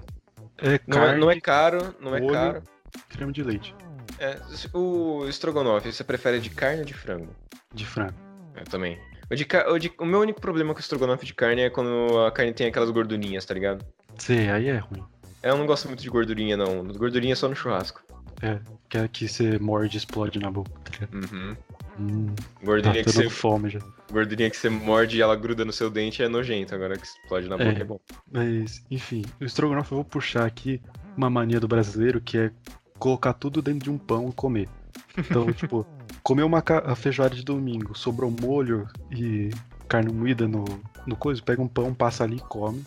[0.58, 2.62] É, não, carne, é, não é caro, não é caro.
[3.08, 3.74] Creme de leite.
[4.18, 4.40] É,
[4.72, 7.34] o estrogonofe, você prefere de carne ou de frango?
[7.72, 8.14] De frango.
[8.56, 8.98] Eu também.
[9.30, 12.20] O, de, o, de, o meu único problema com o estrogonofe de carne é quando
[12.24, 13.84] a carne tem aquelas gordurinhas, tá ligado?
[14.24, 15.04] Sim, aí é ruim.
[15.42, 16.82] É, eu não gosto muito de gordurinha, não.
[16.84, 18.02] Gordurinha é só no churrasco.
[18.40, 21.06] É, que é que você morde e explode na boca, tá?
[21.12, 21.54] Uhum.
[21.98, 23.28] Hum, gordurinha tá que você.
[23.28, 23.80] fome já.
[24.10, 27.50] Gordurinha que você morde e ela gruda no seu dente é nojento, agora que explode
[27.50, 28.00] na boca é, é bom.
[28.32, 30.80] Mas, enfim, o estrogonofe eu vou puxar aqui
[31.14, 32.50] uma mania do brasileiro que é
[32.98, 34.70] colocar tudo dentro de um pão e comer.
[35.18, 35.86] Então, tipo,
[36.22, 36.62] comer uma
[36.96, 39.50] feijoada de domingo, sobrou molho e
[39.86, 40.64] carne moída no,
[41.06, 42.82] no coisa, pega um pão, passa ali e come.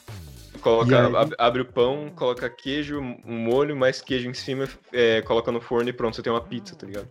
[0.62, 1.32] Coloca, aí...
[1.38, 5.90] abre o pão, coloca queijo, um molho, mais queijo em cima, é, coloca no forno
[5.90, 7.08] e pronto, você tem uma pizza, tá ligado?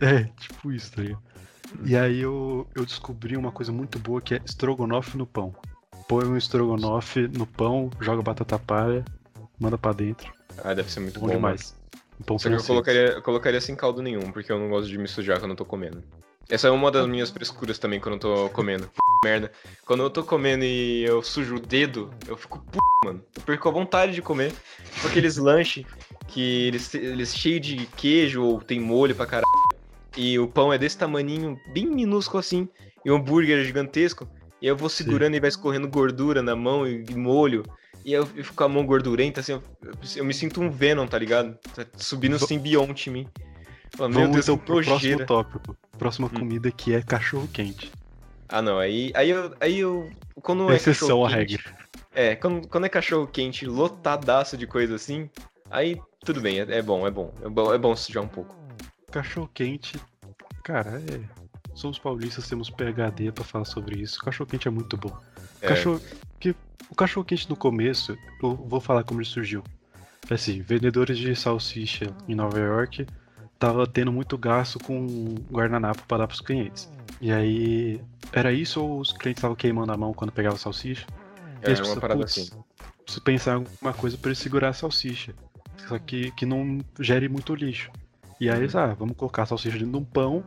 [0.00, 1.22] É, tipo isso, tá ligado?
[1.84, 5.54] E aí eu, eu descobri uma coisa muito boa que é estrogonofe no pão.
[6.08, 9.04] Põe um estrogonofe no pão, joga batata palha,
[9.58, 10.32] manda pra dentro.
[10.64, 11.76] Ah, deve ser muito bom, bom demais.
[12.24, 14.98] Pão Só que eu colocaria, eu colocaria sem caldo nenhum, porque eu não gosto de
[14.98, 16.02] me sujar quando eu tô comendo.
[16.48, 18.90] Essa é uma das minhas frescuras também quando eu tô comendo.
[19.24, 19.52] Merda.
[19.84, 23.22] Quando eu tô comendo e eu sujo o dedo, eu fico p, mano.
[23.34, 24.52] Eu perco a vontade de comer.
[24.94, 25.84] Tipo aqueles lanches
[26.28, 29.46] que eles, eles cheios de queijo ou tem molho pra caralho.
[30.16, 32.68] E o pão é desse tamaninho, bem minúsculo assim.
[33.04, 34.28] E o hambúrguer é gigantesco.
[34.60, 35.36] E eu vou segurando Sim.
[35.36, 37.62] e vai escorrendo gordura na mão e, molho.
[38.04, 39.62] E eu, eu fico com a mão gordurenta, assim, eu,
[40.16, 41.56] eu, me sinto um Venom, tá ligado?
[41.74, 43.28] Tá subindo v simbionte em mim.
[43.96, 45.76] Fala, meu Deus, então pro próximo tópico.
[45.98, 46.38] Próxima hum.
[46.38, 47.90] comida que é cachorro quente.
[48.48, 49.54] Ah não, aí, aí eu.
[49.60, 50.10] Aí eu.
[50.42, 51.62] Quando é Exceção à regra.
[52.14, 55.30] É, quando, quando é cachorro quente lotadaço de coisa assim,
[55.70, 57.32] aí tudo bem, é, é bom, é bom.
[57.42, 58.56] É bom, é bom sujar um pouco.
[59.10, 59.98] Cachorro quente,
[60.64, 61.20] cara, é.
[61.74, 64.18] Somos paulistas, temos PHD pra falar sobre isso.
[64.20, 65.16] Cachorro quente é muito bom.
[65.62, 65.68] É.
[65.68, 66.00] Cachorro.
[66.40, 66.54] Que,
[66.90, 69.62] o cachorro quente no começo, eu vou falar como ele surgiu.
[70.28, 73.06] Assim, vendedores de salsicha em Nova York
[73.58, 76.90] tava tendo muito gasto com guardanapo para dar pros clientes.
[77.20, 78.00] E aí,
[78.32, 81.06] era isso ou os clientes estavam queimando a mão quando pegavam salsicha?
[81.62, 82.48] É, uma parada assim.
[83.02, 85.34] Preciso pensar em alguma coisa para ele segurar a salsicha.
[85.88, 87.90] Só que, que não gere muito lixo.
[88.40, 88.70] E aí, uhum.
[88.74, 90.44] ah, vamos colocar a salsicha dentro de um pão.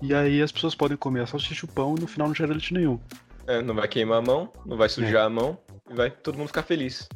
[0.00, 2.34] E aí as pessoas podem comer a salsicha e o pão e no final não
[2.34, 3.00] gera lixo nenhum.
[3.46, 5.26] É, não vai queimar a mão, não vai sujar é.
[5.26, 5.58] a mão
[5.90, 7.08] e vai todo mundo ficar feliz.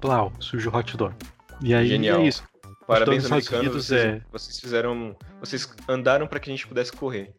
[0.00, 1.14] Plau, suja o hot dog.
[1.60, 2.20] E aí Genial.
[2.20, 2.42] é isso.
[2.86, 3.72] Parabéns, americanos.
[3.72, 4.20] Vocês, é...
[4.30, 5.16] vocês fizeram.
[5.40, 7.32] Vocês andaram para que a gente pudesse correr.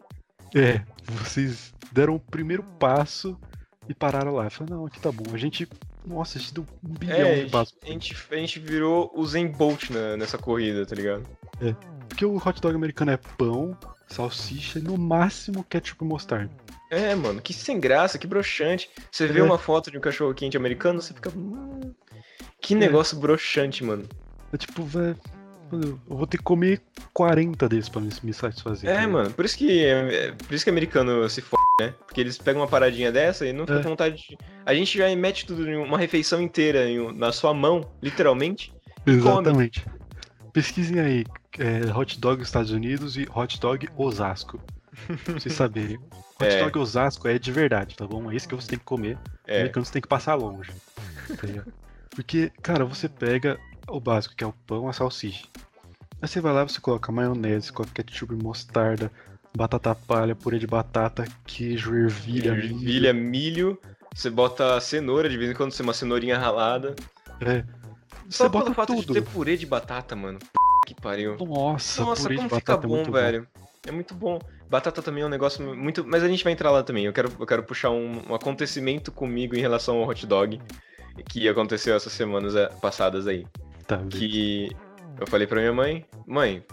[0.55, 3.37] É, vocês deram o primeiro passo
[3.89, 4.49] e pararam lá.
[4.49, 5.25] Falaram, não, aqui tá bom.
[5.33, 5.67] A gente.
[6.05, 7.75] Nossa, a gente deu um bilhão é, de passos.
[7.83, 11.27] A gente, a gente virou o Zen Bolt na, nessa corrida, tá ligado?
[11.61, 11.75] É.
[12.07, 13.77] Porque o hot dog americano é pão,
[14.07, 16.51] salsicha e no máximo ketchup e mostarda.
[16.91, 18.89] É, mano, que sem graça, que broxante.
[19.11, 19.43] Você vê é.
[19.43, 21.31] uma foto de um cachorro quente americano, você fica.
[21.35, 21.93] Hum,
[22.61, 22.77] que é.
[22.77, 23.19] negócio é.
[23.19, 24.07] broxante, mano.
[24.53, 25.17] É tipo, velho.
[25.71, 26.81] Eu vou ter que comer
[27.13, 28.89] 40 deles pra me satisfazer.
[28.89, 31.93] É, tá mano, por isso que é, por isso que americano se f, né?
[32.05, 33.83] Porque eles pegam uma paradinha dessa e não fica é.
[33.83, 34.37] com vontade de.
[34.65, 38.73] A gente já mete tudo em uma refeição inteira em, na sua mão, literalmente.
[39.05, 39.81] Exatamente.
[39.81, 39.95] Come.
[40.53, 41.25] Pesquisem aí,
[41.59, 44.61] é, hot dog Estados Unidos e hot dog Osasco.
[45.23, 45.99] pra vocês saberem.
[46.37, 46.63] Hot é.
[46.63, 48.29] dog Osasco é de verdade, tá bom?
[48.29, 49.17] É isso que você tem que comer.
[49.47, 49.55] É.
[49.55, 50.69] Americano você tem que passar longe.
[52.13, 53.57] Porque, cara, você pega
[53.87, 55.45] o básico, que é o pão, a salsicha.
[56.21, 59.11] Aí você vai lá, você coloca maionese, coloca ketchup, mostarda,
[59.55, 63.29] batata palha, purê de batata, queijo, ervilha, ervilha, milho.
[63.29, 63.79] milho.
[64.13, 66.95] Você bota cenoura, de vez em quando você uma cenourinha ralada.
[67.41, 67.63] É.
[68.29, 69.13] Você Só bota pelo fato tudo.
[69.13, 70.39] de ter purê de batata, mano.
[70.87, 71.37] que pariu.
[71.37, 73.47] Nossa, Nossa purê como de fica batata bom, é velho.
[73.53, 73.65] Bom.
[73.87, 74.39] É muito bom.
[74.69, 76.03] Batata também é um negócio muito.
[76.05, 77.05] Mas a gente vai entrar lá também.
[77.05, 80.59] Eu quero, eu quero puxar um, um acontecimento comigo em relação ao hot dog
[81.29, 83.45] que aconteceu essas semanas eh, passadas aí.
[83.87, 84.69] Tá, que
[85.19, 86.63] eu falei pra minha mãe, mãe,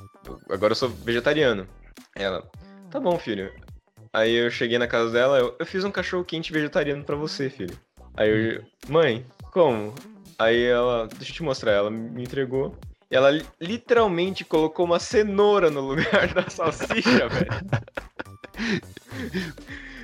[0.50, 1.66] agora eu sou vegetariano.
[2.14, 2.48] Ela,
[2.90, 3.52] tá bom, filho.
[4.12, 7.50] Aí eu cheguei na casa dela, eu, eu fiz um cachorro quente vegetariano para você,
[7.50, 7.78] filho.
[8.16, 9.94] Aí eu, mãe, como?
[10.38, 12.76] Aí ela, deixa eu te mostrar, ela me entregou.
[13.10, 17.52] E ela literalmente colocou uma cenoura no lugar da salsicha, velho.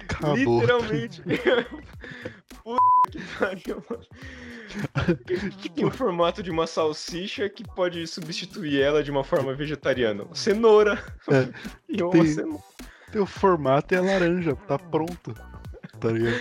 [0.05, 0.61] Acabou.
[0.61, 1.23] Literalmente.
[2.63, 4.05] Puta que pariu, mano.
[5.61, 10.25] Tipo, o formato de uma salsicha que pode substituir ela de uma forma vegetariana.
[10.35, 11.03] Cenoura.
[11.31, 11.49] É,
[11.89, 12.63] e uma tem, cenoura.
[13.11, 15.35] Tem o formato a laranja, tá pronto.
[15.99, 16.39] Tá ligado?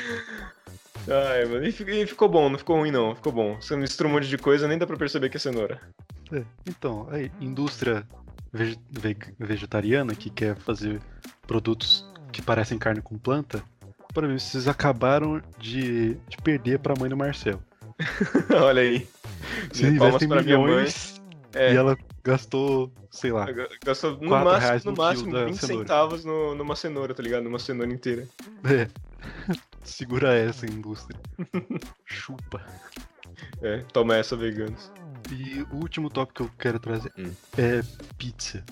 [1.10, 1.72] Ai, mano, e
[2.06, 3.56] ficou bom, não ficou ruim não, ficou bom.
[3.62, 5.80] Você mistura um monte de coisa, nem dá pra perceber que é cenoura.
[6.32, 8.06] É, então, aí, indústria
[9.40, 11.00] vegetariana que quer fazer
[11.46, 13.64] produtos que parecem carne com planta,
[14.18, 17.62] para mim, vocês acabaram de, de perder pra mãe do Marcel.
[18.64, 19.08] Olha aí.
[19.72, 21.22] Você investem milhões
[21.54, 21.74] é.
[21.74, 23.48] e ela gastou, sei lá.
[23.84, 27.44] Gastou no máximo, no, máximo 20 centavos no, numa cenoura, tá ligado?
[27.44, 28.28] Numa cenoura inteira.
[28.66, 28.88] É.
[29.84, 31.20] Segura essa, indústria.
[32.06, 32.62] Chupa.
[33.62, 34.92] É, toma essa, veganos.
[35.32, 37.32] E o último tópico que eu quero trazer hum.
[37.58, 37.82] é
[38.18, 38.64] pizza.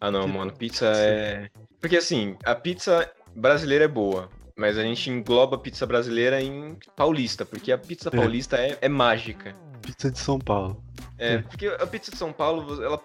[0.00, 1.48] Ah não, mano, pizza é.
[1.80, 4.28] Porque assim, a pizza brasileira é boa.
[4.56, 8.16] Mas a gente engloba a pizza brasileira em paulista, porque a pizza é.
[8.16, 9.56] paulista é, é mágica.
[9.82, 10.82] Pizza de São Paulo.
[11.18, 13.00] É, porque a pizza de São Paulo, ela,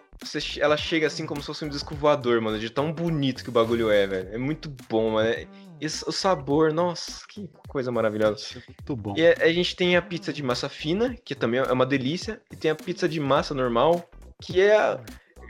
[0.60, 3.52] ela chega assim como se fosse um disco voador, mano, de tão bonito que o
[3.52, 4.30] bagulho é, velho.
[4.32, 5.30] É muito bom, mano.
[5.82, 8.62] E o sabor, nossa, que coisa maravilhosa.
[8.68, 9.14] Muito bom.
[9.18, 12.42] E a, a, gente tem a pizza de massa fina, que também é uma delícia,
[12.52, 14.10] e tem a pizza de massa normal,
[14.42, 15.00] que é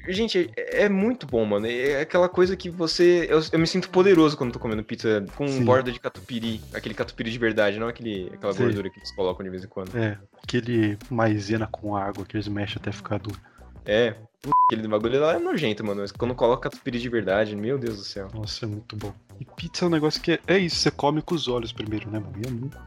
[0.08, 1.68] Gente, é, é muito bom, mano.
[1.68, 3.28] É aquela coisa que você.
[3.30, 5.64] Eu, eu me sinto poderoso quando tô comendo pizza com Sim.
[5.64, 6.62] borda de catupiry.
[6.74, 8.64] Aquele catupiry de verdade, não aquele, aquela Sim.
[8.64, 9.96] gordura que eles colocam de vez em quando.
[9.98, 13.40] É, aquele maisena com água que eles mexem até ficar duro.
[13.86, 14.16] É,
[14.66, 16.02] aquele bagulho lá é nojento, mano.
[16.02, 18.30] Mas quando coloca catupiry de verdade, meu Deus do céu.
[18.34, 19.14] Nossa, é muito bom.
[19.40, 22.10] E pizza é um negócio que é, é isso, você come com os olhos primeiro,
[22.10, 22.34] né, mano?
[22.44, 22.78] E é muito,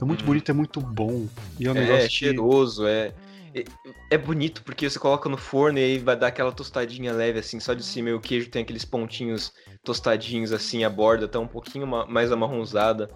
[0.00, 0.26] é muito hum.
[0.26, 1.26] bonito, é muito bom.
[1.58, 2.06] E é um é, negócio.
[2.06, 2.88] É cheiroso, que...
[2.88, 3.14] é
[4.10, 7.60] é bonito porque você coloca no forno e aí vai dar aquela tostadinha leve, assim,
[7.60, 9.52] só de cima e o queijo tem aqueles pontinhos
[9.84, 13.10] tostadinhos, assim, a borda tá um pouquinho mais amarronzada.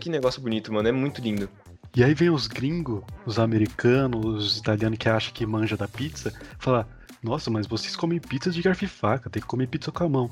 [0.00, 1.48] Que negócio bonito, mano, é muito lindo.
[1.94, 6.32] E aí vem os gringos, os americanos, os italianos que acham que manja da pizza,
[6.58, 6.88] falar:
[7.22, 10.08] Nossa, mas vocês comem pizza de garfo e faca, tem que comer pizza com a
[10.08, 10.30] mão.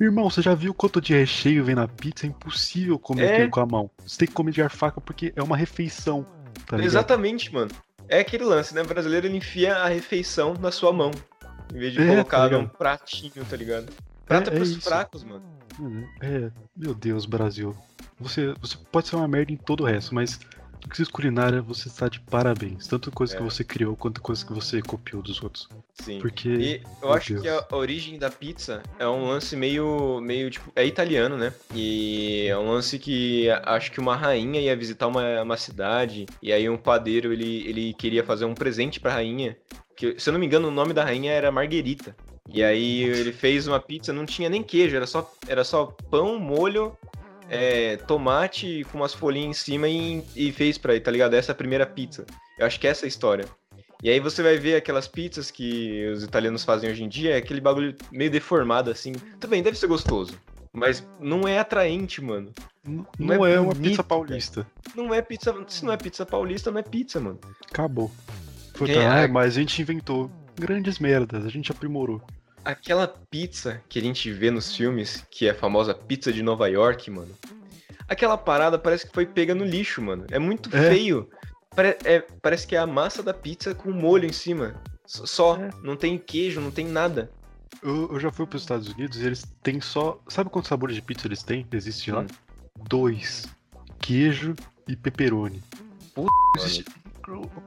[0.00, 2.26] Irmão, você já viu quanto de recheio vem na pizza?
[2.26, 3.32] É impossível comer é...
[3.34, 3.90] aquilo com a mão.
[4.06, 6.26] Você tem que comer de garfo e faca porque é uma refeição.
[6.66, 7.70] Tá Exatamente, mano.
[8.10, 8.82] É aquele lance, né?
[8.82, 11.12] O brasileiro ele enfia a refeição na sua mão.
[11.72, 13.92] Em vez de é, colocar tá num pratinho, tá ligado?
[14.26, 14.80] Prato é, é pros isso.
[14.80, 15.44] fracos, mano.
[15.78, 16.04] Uhum.
[16.20, 17.74] É, meu Deus, Brasil.
[18.18, 20.40] Você, você pode ser uma merda em todo o resto, mas
[20.88, 22.86] quesito culinária, você está de parabéns.
[22.86, 23.36] Tanto coisa é.
[23.36, 25.68] que você criou, quanto coisa que você copiou dos outros.
[25.94, 26.18] Sim.
[26.20, 26.48] Porque.
[26.48, 27.42] E eu acho Deus.
[27.42, 30.20] que a origem da pizza é um lance meio.
[30.20, 30.72] meio, tipo.
[30.74, 31.52] É italiano, né?
[31.74, 36.26] E é um lance que acho que uma rainha ia visitar uma, uma cidade.
[36.42, 39.56] E aí um padeiro ele, ele queria fazer um presente pra rainha.
[39.96, 42.14] Que, se eu não me engano, o nome da rainha era Marguerita.
[42.52, 46.38] E aí ele fez uma pizza, não tinha nem queijo, era só, era só pão,
[46.38, 46.96] molho
[47.50, 51.34] é, tomate com umas folhinhas em cima e, e fez pra ir, tá ligado?
[51.34, 52.24] Essa é a primeira pizza.
[52.56, 53.44] Eu acho que essa é a história.
[54.02, 57.36] E aí você vai ver aquelas pizzas que os italianos fazem hoje em dia, é
[57.36, 59.12] aquele bagulho meio deformado assim.
[59.38, 60.40] Também deve ser gostoso.
[60.72, 62.52] Mas não é atraente, mano.
[62.86, 64.66] Não, não é, é uma pizza paulista.
[64.94, 65.52] Não é pizza.
[65.66, 67.40] Se não é pizza paulista, não é pizza, mano.
[67.68, 68.10] Acabou.
[68.72, 72.22] Puta, é, mas a gente inventou grandes merdas, a gente aprimorou.
[72.64, 76.68] Aquela pizza que a gente vê nos filmes, que é a famosa pizza de Nova
[76.68, 77.34] York, mano.
[78.08, 80.26] Aquela parada parece que foi pega no lixo, mano.
[80.30, 80.90] É muito é.
[80.90, 81.28] feio.
[81.74, 84.74] Pare é, parece que é a massa da pizza com molho em cima.
[85.06, 85.56] Só.
[85.56, 85.70] É.
[85.82, 87.30] Não tem queijo, não tem nada.
[87.82, 90.20] Eu, eu já fui para os Estados Unidos e eles têm só.
[90.28, 91.66] Sabe quantos sabores de pizza eles têm?
[91.72, 92.22] Existe lá?
[92.22, 92.26] Hum.
[92.88, 93.46] Dois:
[94.00, 94.54] queijo
[94.86, 95.62] e pepperoni.
[96.14, 96.84] Puta, Existe...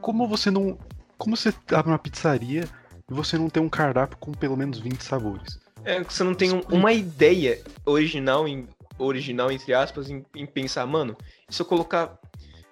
[0.02, 0.78] Como você não.
[1.18, 2.68] Como você abre uma pizzaria
[3.14, 5.60] e você não tem um cardápio com pelo menos 20 sabores.
[5.86, 10.86] É, você não tem um, uma ideia original, em, original entre aspas, em, em, pensar,
[10.88, 11.16] mano,
[11.48, 12.18] se eu colocar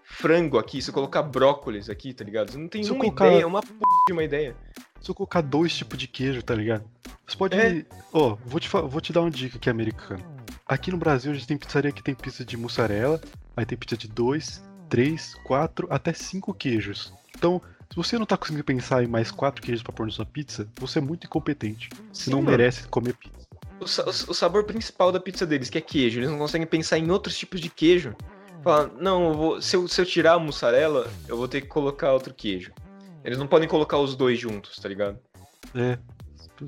[0.03, 2.51] frango aqui, se eu colocar brócolis aqui, tá ligado?
[2.51, 3.27] Você não tem se uma colocar...
[3.27, 3.67] ideia, uma p
[4.07, 4.55] de uma ideia.
[4.99, 6.83] Se eu colocar dois tipos de queijo, tá ligado?
[7.27, 7.55] Você pode.
[7.55, 7.85] É.
[8.11, 10.23] Ó, oh, vou, te, vou te dar uma dica aqui, americano.
[10.67, 13.21] Aqui no Brasil a gente tem pizzaria que tem pizza de mussarela,
[13.55, 17.13] aí tem pizza de dois, três, quatro, até cinco queijos.
[17.37, 17.61] Então,
[17.91, 20.65] se você não tá conseguindo pensar em mais quatro queijos pra pôr na sua pizza,
[20.79, 21.89] você é muito incompetente.
[22.11, 22.51] Você Sim, não mano.
[22.51, 23.45] merece comer pizza.
[23.81, 27.11] O, o, sabor principal da pizza deles, que é queijo, eles não conseguem pensar em
[27.11, 28.15] outros tipos de queijo.
[28.63, 31.67] Fala, não, eu vou, se, eu, se eu tirar a mussarela, eu vou ter que
[31.67, 32.71] colocar outro queijo.
[33.25, 35.19] Eles não podem colocar os dois juntos, tá ligado?
[35.75, 35.97] É.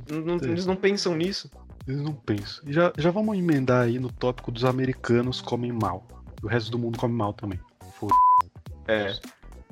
[0.10, 0.46] Não, é.
[0.46, 1.50] Eles não pensam nisso.
[1.88, 2.68] Eles não pensam.
[2.68, 6.06] E já, já vamos emendar aí no tópico dos americanos comem mal.
[6.42, 7.60] O resto do mundo come mal também.
[7.94, 8.14] Foda.
[8.88, 9.16] É.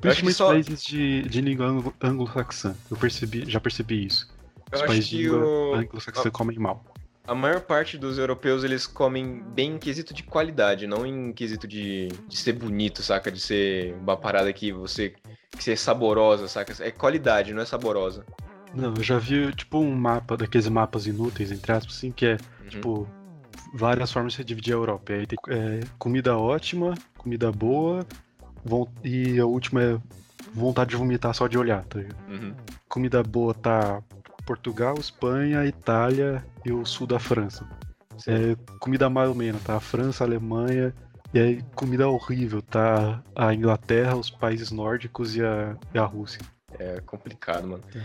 [0.02, 0.48] Principalmente só...
[0.48, 2.74] países de, de língua anglo-saxã.
[2.90, 4.28] Eu percebi, já percebi isso.
[4.70, 6.84] Os eu países de língua anglo-saxã comem mal.
[7.24, 11.68] A maior parte dos europeus, eles comem bem em quesito de qualidade, não em quesito
[11.68, 13.30] de, de ser bonito, saca?
[13.30, 15.14] De ser uma parada que você...
[15.56, 16.74] que ser saborosa, saca?
[16.84, 18.26] É qualidade, não é saborosa.
[18.74, 22.32] Não, eu já vi, tipo, um mapa, daqueles mapas inúteis, entre aspas, assim, que é,
[22.32, 22.68] uhum.
[22.68, 23.08] tipo,
[23.72, 25.12] várias formas de dividir a Europa.
[25.12, 28.04] E aí tem é, comida ótima, comida boa,
[29.04, 29.98] e a última é
[30.54, 31.98] vontade de vomitar só de olhar, tá
[32.28, 32.54] uhum.
[32.88, 34.02] Comida boa tá
[34.44, 37.66] Portugal, Espanha, Itália e o sul da França.
[38.26, 39.76] É, comida mais ou menos, tá?
[39.76, 40.94] A França, a Alemanha.
[41.32, 43.22] E aí, comida horrível, tá?
[43.34, 46.42] A Inglaterra, os países nórdicos e a, e a Rússia.
[46.78, 47.82] É complicado, mano.
[47.94, 48.02] É.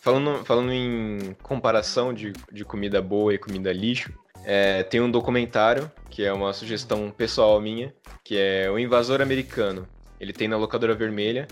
[0.00, 4.12] Falando, falando em comparação de, de comida boa e comida lixo,
[4.44, 9.86] é, tem um documentário, que é uma sugestão pessoal minha, que é O Invasor Americano.
[10.18, 11.46] Ele tem na locadora vermelha.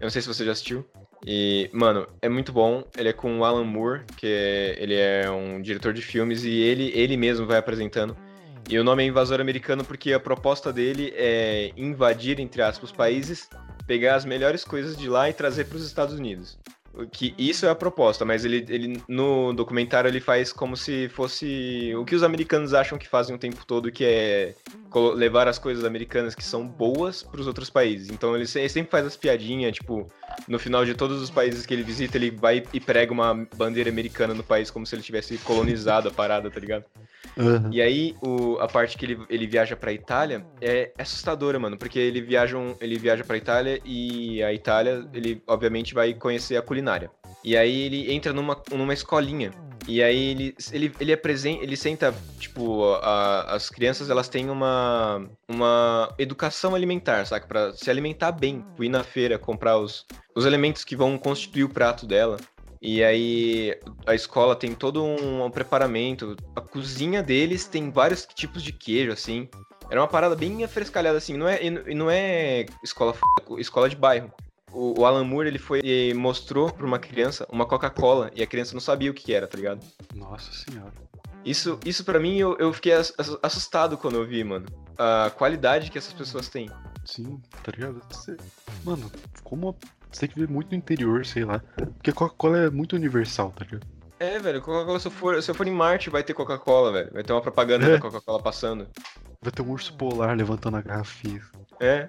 [0.00, 0.86] Eu não sei se você já assistiu.
[1.24, 2.84] E, mano, é muito bom.
[2.96, 6.50] Ele é com o Alan Moore, que é, ele é um diretor de filmes, e
[6.50, 8.16] ele, ele mesmo vai apresentando.
[8.68, 13.48] E o nome é Invasor Americano porque a proposta dele é invadir, entre aspas, países,
[13.86, 16.58] pegar as melhores coisas de lá e trazer para os Estados Unidos
[17.10, 21.92] que isso é a proposta, mas ele, ele no documentário ele faz como se fosse
[21.96, 24.54] o que os americanos acham que fazem o tempo todo, que é
[25.14, 28.10] levar as coisas americanas que são boas para os outros países.
[28.10, 30.06] Então ele sempre faz as piadinhas, tipo,
[30.46, 33.88] no final de todos os países que ele visita, ele vai e prega uma bandeira
[33.88, 36.84] americana no país como se ele tivesse colonizado a parada, tá ligado?
[37.36, 37.70] Uhum.
[37.72, 41.98] E aí, o, a parte que ele, ele viaja pra Itália é assustadora, mano, porque
[41.98, 46.62] ele viaja, um, ele viaja pra Itália e a Itália, ele obviamente vai conhecer a
[46.62, 46.81] culinária.
[47.44, 49.52] E aí ele entra numa, numa escolinha.
[49.88, 55.28] E aí ele, ele, ele apresenta, ele senta, tipo, a, as crianças elas têm uma,
[55.48, 57.46] uma educação alimentar, sabe?
[57.46, 60.06] Pra se alimentar bem, ir na feira, comprar os,
[60.36, 62.36] os elementos que vão constituir o prato dela.
[62.80, 66.36] E aí a escola tem todo um, um preparamento.
[66.54, 69.48] A cozinha deles tem vários tipos de queijo, assim.
[69.90, 71.36] Era uma parada bem afrescalhada, assim.
[71.36, 73.14] Não é, e não é escola,
[73.58, 74.32] escola de bairro.
[74.72, 78.46] O, o Alan Moore, ele foi e mostrou pra uma criança uma Coca-Cola e a
[78.46, 79.84] criança não sabia o que era, tá ligado?
[80.14, 80.92] Nossa senhora.
[81.44, 82.92] Isso, isso para mim, eu, eu fiquei
[83.42, 84.66] assustado quando eu vi, mano.
[84.96, 86.70] A qualidade que essas pessoas têm.
[87.04, 88.00] Sim, tá ligado?
[88.84, 89.10] Mano,
[89.42, 89.76] como
[90.10, 91.60] você tem que ver muito no interior, sei lá.
[91.76, 93.86] Porque Coca-Cola é muito universal, tá ligado?
[94.20, 97.10] É, velho, Coca-Cola, se, eu for, se eu for em Marte, vai ter Coca-Cola, velho.
[97.12, 97.92] Vai ter uma propaganda é.
[97.92, 98.86] da Coca-Cola passando.
[99.40, 101.42] Vai ter um urso polar levantando a garrafinha.
[101.80, 102.08] É.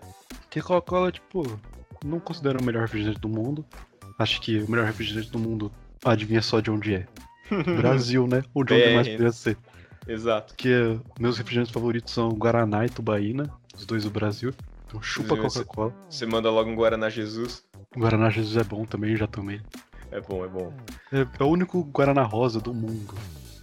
[0.49, 1.59] Que a Coca-Cola, tipo,
[2.03, 3.65] não considero o melhor refrigerante do mundo.
[4.17, 5.71] Acho que o melhor refrigerante do mundo,
[6.03, 7.07] adivinha só de onde é.
[7.77, 8.43] Brasil, né?
[8.53, 9.57] Onde, onde mais poderia ser.
[10.07, 10.53] Exato.
[10.55, 14.53] Que meus refrigerantes favoritos são Guaraná e Tubaína, os dois do Brasil.
[14.85, 15.93] Então chupa Coca-Cola.
[16.09, 17.63] Você manda logo um Guaraná Jesus.
[17.95, 19.61] Guaraná Jesus é bom também, já tomei.
[20.11, 20.73] É bom, é bom.
[21.11, 23.15] É, é o único Guaraná rosa do mundo.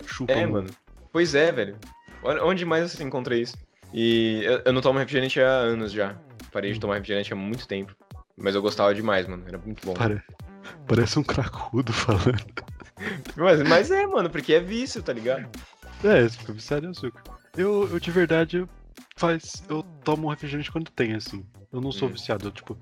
[0.07, 0.33] Chupa.
[0.33, 0.69] É, mano.
[1.13, 1.77] Pois é, velho.
[2.23, 3.57] Onde mais você encontra isso?
[3.93, 6.17] E eu, eu, não tomo refrigerante há anos já.
[6.53, 7.95] Parei de tomar refrigerante há muito tempo.
[8.41, 9.45] Mas eu gostava demais, mano.
[9.47, 9.95] Era muito bom.
[9.95, 10.23] Pare...
[10.87, 12.45] Parece um cracudo falando.
[13.37, 15.49] mas, mas é, mano, porque é vício, tá ligado?
[16.03, 17.23] É, fica viciado em açúcar.
[17.57, 18.67] Eu, eu de verdade
[19.17, 19.63] faz.
[19.69, 21.45] Eu tomo refrigerante quando tem, assim.
[21.73, 22.13] Eu não sou hum.
[22.13, 22.77] viciado, eu, tipo,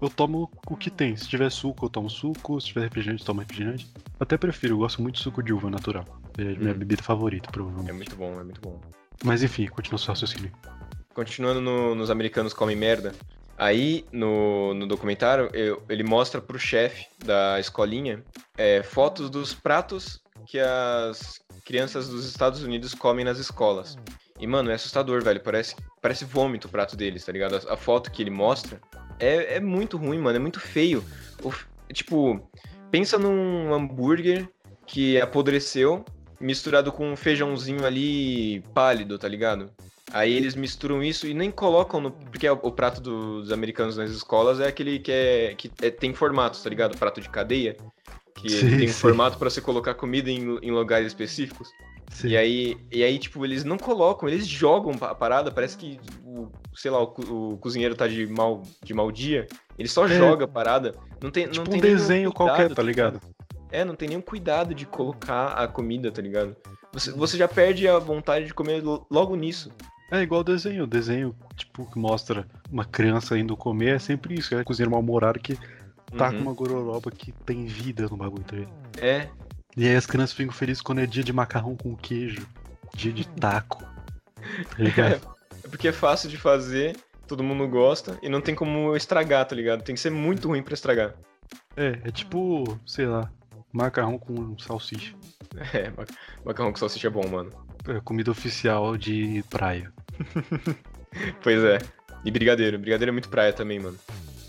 [0.00, 1.16] eu tomo o que tem.
[1.16, 2.60] Se tiver suco, eu tomo suco.
[2.60, 3.90] Se tiver refrigerante, eu tomo refrigerante.
[4.20, 6.04] Até prefiro, eu gosto muito de suco de uva natural.
[6.38, 6.78] É a minha hum.
[6.78, 7.90] bebida favorita, provavelmente.
[7.90, 8.80] É muito bom, é muito bom.
[9.24, 10.52] Mas enfim, continua o seu raciocínio.
[11.14, 13.14] Continuando no, nos americanos comem merda.
[13.56, 18.22] Aí, no, no documentário, eu, ele mostra pro chefe da escolinha
[18.56, 23.96] é, fotos dos pratos que as crianças dos Estados Unidos comem nas escolas.
[24.40, 25.40] E, mano, é assustador, velho.
[25.40, 27.54] Parece, parece vômito o prato deles, tá ligado?
[27.54, 28.80] A, a foto que ele mostra
[29.20, 30.36] é, é muito ruim, mano.
[30.36, 31.04] É muito feio.
[31.44, 31.52] O,
[31.92, 32.50] tipo,
[32.90, 34.48] pensa num hambúrguer
[34.86, 36.04] que apodreceu,
[36.40, 39.70] misturado com um feijãozinho ali pálido, tá ligado?
[40.12, 42.10] Aí eles misturam isso e nem colocam no.
[42.10, 45.90] Porque o, o prato do, dos americanos nas escolas é aquele que, é, que é,
[45.90, 46.96] tem formatos, tá ligado?
[46.98, 47.76] Prato de cadeia.
[48.34, 51.68] Que sim, tem um formato para você colocar comida em, em lugares específicos.
[52.10, 52.28] Sim.
[52.28, 56.50] E aí, e aí, tipo, eles não colocam, eles jogam a parada, parece que, o,
[56.74, 59.46] sei lá, o, o cozinheiro tá de mal, de mal dia,
[59.78, 60.08] ele só é.
[60.08, 60.94] joga a parada.
[61.22, 63.20] Não tem, tipo não tem um desenho cuidado, qualquer, tá ligado?
[63.70, 66.54] É, não tem nenhum cuidado de colocar a comida, tá ligado?
[66.92, 69.72] Você, você já perde a vontade de comer logo nisso.
[70.12, 70.84] É igual o desenho.
[70.84, 74.54] O desenho, tipo, que mostra uma criança indo comer, é sempre isso.
[74.54, 75.58] É cozinheiro mal-humorado que
[76.16, 76.36] tá uhum.
[76.36, 78.56] com uma gororoba que tem vida no bagulho, tá
[79.00, 79.28] É,
[79.74, 82.46] e aí as crianças ficam felizes quando é dia de macarrão com queijo,
[82.94, 83.82] dia de taco.
[83.82, 85.14] Tá ligado?
[85.64, 86.94] É, porque é fácil de fazer,
[87.26, 89.82] todo mundo gosta e não tem como estragar, tá ligado?
[89.82, 91.14] Tem que ser muito ruim para estragar.
[91.74, 93.30] É, é tipo, sei lá,
[93.72, 95.14] macarrão com salsicha.
[95.74, 95.92] É,
[96.46, 97.50] macarrão com salsicha é bom, mano.
[97.86, 99.92] É comida oficial de praia.
[101.42, 101.78] pois é.
[102.24, 102.78] E brigadeiro.
[102.78, 103.98] Brigadeiro é muito praia também, mano.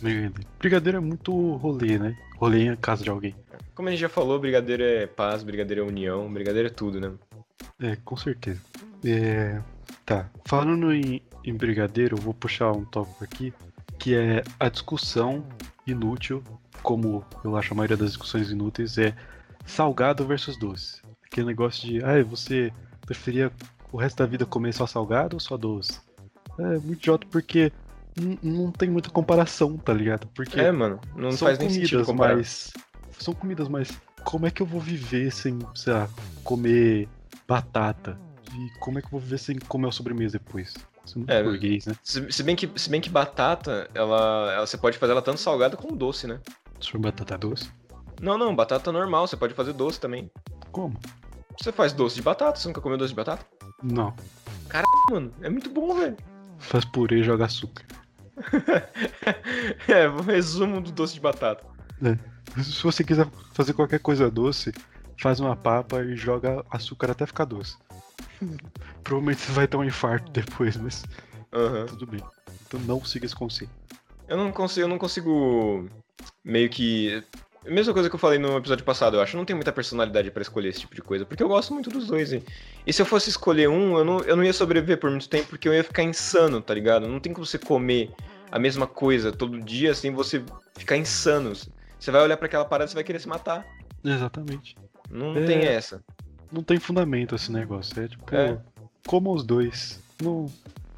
[0.02, 0.34] Brigadeiro.
[0.60, 2.18] Brigadeiro é muito rolê, né?
[2.38, 3.36] Rolê em casa de alguém.
[3.74, 7.12] Como a gente já falou, brigadeiro é paz, brigadeiro é união, brigadeiro é tudo, né?
[7.82, 8.62] É, com certeza.
[9.04, 9.62] É...
[10.06, 10.30] Tá.
[10.46, 13.54] Falando em, em brigadeiro, eu vou puxar um tópico aqui,
[13.98, 15.46] que é a discussão
[15.88, 16.44] inútil,
[16.82, 19.16] como eu acho a maioria das discussões inúteis, é
[19.66, 21.02] salgado versus doce.
[21.26, 22.72] Aquele negócio de, ah, você
[23.06, 23.52] preferia
[23.94, 26.02] o resto da vida comer só salgado ou só doce?
[26.60, 27.72] É muito idiota porque
[28.42, 30.28] não tem muita comparação, tá ligado?
[30.36, 32.36] Porque é, mano, não faz nem sentido comparar.
[32.36, 32.74] Mas
[33.20, 33.92] são comidas, mas
[34.26, 36.10] como é que eu vou viver sem, sei lá,
[36.44, 37.08] comer
[37.48, 38.20] batata?
[38.52, 40.74] E como é que eu vou viver sem comer a sobremesa depois?
[41.28, 41.96] é, é burguês, né?
[42.04, 45.78] Se, bem que, se bem que batata, ela, ela, você pode fazer ela tanto salgada
[45.78, 46.40] como doce, né?
[46.82, 47.70] For batata doce?
[48.22, 50.32] Não, não, batata normal, você pode fazer doce também.
[50.72, 50.98] Como?
[51.60, 53.46] Você faz doce de batata, você nunca comeu doce de batata?
[53.84, 54.14] Não.
[54.70, 56.18] Caralho, mano, é muito bom, velho.
[56.60, 57.86] Faz purê e joga açúcar.
[59.88, 61.66] é, o resumo do doce de batata.
[62.04, 62.62] É.
[62.62, 64.72] Se você quiser fazer qualquer coisa doce,
[65.20, 67.78] faz uma papa e joga açúcar até ficar doce.
[69.04, 71.04] Provavelmente você vai ter um infarto depois, mas
[71.52, 71.86] uhum.
[71.88, 72.22] tudo bem.
[72.68, 73.70] Então não siga esse conselho.
[74.28, 75.88] Eu não consigo, eu não consigo
[76.44, 77.24] meio que
[77.66, 79.36] Mesma coisa que eu falei no episódio passado, eu acho.
[79.36, 81.90] Eu não tenho muita personalidade para escolher esse tipo de coisa, porque eu gosto muito
[81.90, 82.34] dos dois.
[82.34, 82.44] E,
[82.86, 85.50] e se eu fosse escolher um, eu não, eu não ia sobreviver por muito tempo,
[85.50, 87.08] porque eu ia ficar insano, tá ligado?
[87.08, 88.12] Não tem como você comer
[88.52, 90.44] a mesma coisa todo dia sem você
[90.78, 91.54] ficar insano.
[91.54, 93.66] Você vai olhar para aquela parada e vai querer se matar.
[94.04, 94.76] Exatamente.
[95.10, 95.46] Não é...
[95.46, 96.04] tem essa.
[96.52, 98.00] Não tem fundamento esse negócio.
[98.00, 98.58] É tipo, é.
[99.08, 100.04] como os dois.
[100.22, 100.52] Não...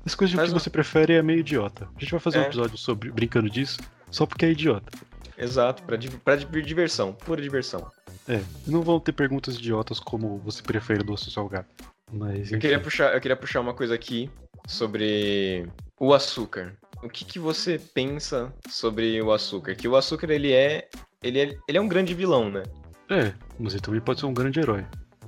[0.06, 1.88] As coisas Mas que você prefere é meio idiota.
[1.96, 2.42] A gente vai fazer é.
[2.42, 3.80] um episódio sobre brincando disso,
[4.12, 4.92] só porque é idiota.
[5.38, 7.92] Exato, pra, pra diversão, pura diversão.
[8.28, 11.68] É, não vão ter perguntas idiotas como você prefere doce ou salgado.
[12.12, 14.30] Mas, eu queria, puxar, eu queria puxar uma coisa aqui
[14.68, 15.68] sobre
[16.00, 16.76] o açúcar.
[17.04, 19.76] O que, que você pensa sobre o açúcar?
[19.76, 20.88] Que o açúcar, ele é,
[21.22, 21.58] ele é.
[21.68, 22.64] Ele é um grande vilão, né?
[23.10, 24.86] É, mas ele também pode ser um grande herói.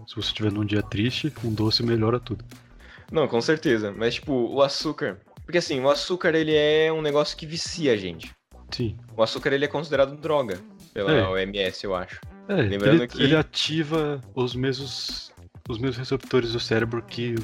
[0.07, 2.43] Se você estiver num dia triste, um doce melhora tudo.
[3.11, 3.93] Não, com certeza.
[3.95, 5.19] Mas, tipo, o açúcar.
[5.43, 8.31] Porque assim, o açúcar ele é um negócio que vicia a gente.
[8.71, 8.97] Sim.
[9.15, 10.59] O açúcar ele é considerado droga
[10.93, 11.27] pela é.
[11.27, 12.19] OMS, eu acho.
[12.47, 15.31] É, Lembrando ele, que ele ativa os mesmos
[15.69, 17.35] os mesmos receptores do cérebro que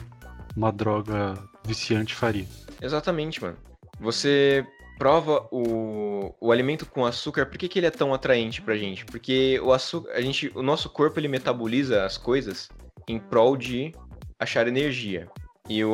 [0.55, 2.47] uma droga viciante faria.
[2.81, 3.57] Exatamente, mano.
[3.99, 4.65] Você
[4.97, 9.05] prova o, o alimento com açúcar, por que, que ele é tão atraente pra gente?
[9.05, 12.69] Porque o açúcar, a gente, o nosso corpo ele metaboliza as coisas
[13.07, 13.93] em prol de
[14.39, 15.27] achar energia.
[15.69, 15.93] E o,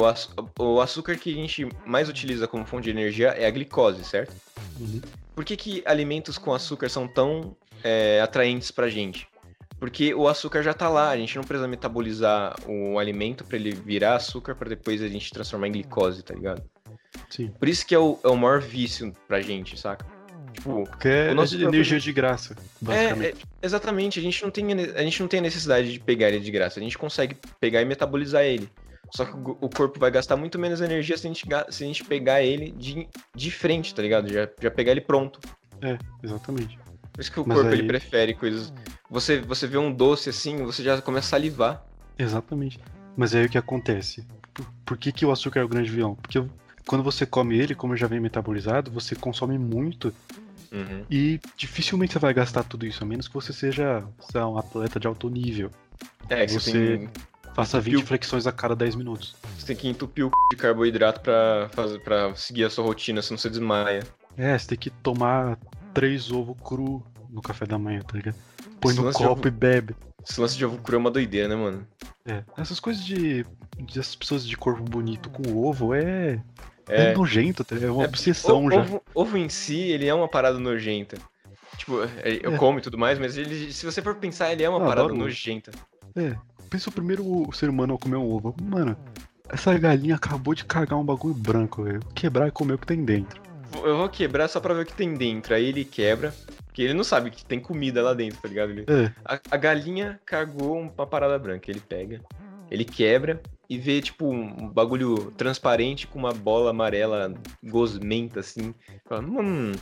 [0.59, 4.35] o açúcar que a gente mais utiliza como fonte de energia é a glicose, certo?
[4.79, 5.01] Uhum.
[5.35, 9.27] Por que, que alimentos com açúcar são tão é, atraentes pra gente?
[9.79, 13.71] Porque o açúcar já tá lá, a gente não precisa metabolizar o alimento para ele
[13.71, 16.61] virar açúcar para depois a gente transformar em glicose, tá ligado?
[17.29, 17.47] Sim.
[17.57, 20.05] Por isso que é o, é o maior vício pra gente, saca?
[20.51, 23.23] Tipo, Porque é nosso energia de graça, basicamente.
[23.23, 26.27] É, é, exatamente, a gente, não tem, a gente não tem a necessidade de pegar
[26.27, 28.69] ele de graça, a gente consegue pegar e metabolizar ele.
[29.11, 32.03] Só que o corpo vai gastar muito menos energia se a gente, se a gente
[32.03, 34.31] pegar ele de, de frente, tá ligado?
[34.31, 35.39] Já, já pegar ele pronto.
[35.81, 36.77] É, exatamente.
[37.11, 37.79] Por isso que o Mas corpo aí...
[37.79, 38.71] ele prefere coisas.
[39.09, 41.83] Você, você vê um doce assim, você já começa a salivar.
[42.17, 42.79] Exatamente.
[43.17, 44.25] Mas aí o que acontece?
[44.53, 46.15] Por, por que, que o açúcar é o grande vilão?
[46.15, 46.43] Porque
[46.85, 50.13] quando você come ele, como já vem metabolizado, você consome muito.
[50.71, 51.03] Uhum.
[51.09, 54.99] E dificilmente você vai gastar tudo isso, a menos que você seja lá, um atleta
[54.99, 55.71] de alto nível.
[56.29, 57.09] É, que você, você tem
[57.53, 59.35] Faça 20 flexões a cada 10 minutos.
[59.57, 60.33] Você tem que entupir o c...
[60.51, 64.03] de carboidrato pra, fazer, pra seguir a sua rotina, senão você desmaia.
[64.37, 65.57] É, você tem que tomar
[65.93, 68.35] três ovos cru no café da manhã, tá ligado?
[68.79, 69.47] Põe Esse no copo ovo...
[69.47, 69.95] e bebe.
[70.27, 71.87] Esse lance de ovo cru é uma doideira, né, mano?
[72.25, 73.45] É, essas coisas de,
[73.79, 76.41] de essas pessoas de corpo bonito com ovo é...
[76.87, 77.75] É, é nojento, tá?
[77.75, 78.81] é uma é, obsessão o, já.
[78.81, 81.17] Ovo, ovo em si, ele é uma parada nojenta.
[81.77, 82.57] Tipo, é, eu é.
[82.57, 85.13] como e tudo mais, mas ele, se você for pensar, ele é uma ah, parada
[85.13, 85.71] nojenta.
[86.15, 86.35] É,
[86.69, 88.55] pensa o primeiro ser humano a comer um ovo.
[88.61, 88.95] Mano,
[89.49, 91.99] essa galinha acabou de cagar um bagulho branco, velho.
[92.13, 93.41] Quebrar e comer o que tem dentro.
[93.83, 95.53] Eu vou quebrar só pra ver o que tem dentro.
[95.53, 96.33] Aí ele quebra,
[96.65, 98.71] porque ele não sabe que tem comida lá dentro, tá ligado?
[98.71, 98.85] Ele...
[98.87, 99.11] É.
[99.25, 101.69] A, a, galinha cagou uma parada branca.
[101.69, 102.21] Ele pega,
[102.69, 107.31] ele quebra e vê, tipo, um bagulho transparente com uma bola amarela
[107.63, 108.73] gosmenta, assim.
[109.07, 109.73] Fala, hum,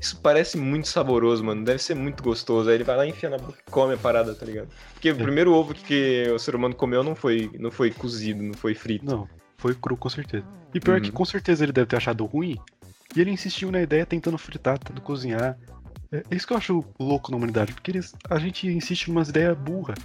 [0.00, 1.64] isso parece muito saboroso, mano.
[1.64, 2.68] Deve ser muito gostoso.
[2.68, 4.68] Aí ele vai lá e enfia na boca e come a parada, tá ligado?
[4.92, 8.54] Porque o primeiro ovo que o ser humano comeu não foi, não foi cozido, não
[8.54, 9.04] foi frito.
[9.04, 10.46] Não, foi cru com certeza.
[10.72, 11.02] E pior uhum.
[11.02, 12.56] que com certeza ele deve ter achado ruim.
[13.16, 15.58] E ele insistiu na ideia tentando fritar, tentando cozinhar.
[16.12, 19.10] É, é isso que eu acho louco na humanidade, porque eles, a gente insiste em
[19.10, 19.98] umas ideias burras.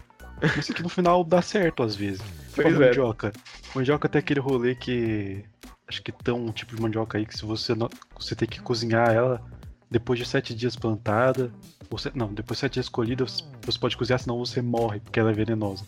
[0.58, 2.22] Isso que no final dá certo às vezes.
[2.56, 2.88] Pois a é.
[2.88, 3.32] mandioca.
[3.76, 5.44] Mandioca tem aquele rolê que.
[5.88, 8.62] Acho que tem um tipo de mandioca aí que se você não, você tem que
[8.62, 9.42] cozinhar ela
[9.90, 11.52] depois de sete dias plantada.
[11.90, 15.32] Você, não, depois de sete dias colhida, você pode cozinhar, senão você morre, porque ela
[15.32, 15.84] é venenosa.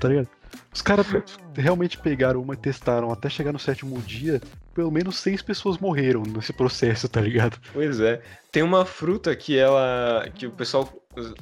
[0.00, 0.28] Tá ligado?
[0.72, 1.06] Os caras
[1.54, 4.40] realmente pegaram uma e testaram até chegar no sétimo dia.
[4.74, 7.58] Pelo menos seis pessoas morreram nesse processo, tá ligado?
[7.72, 8.22] Pois é.
[8.50, 10.26] Tem uma fruta que ela.
[10.34, 10.90] que o pessoal.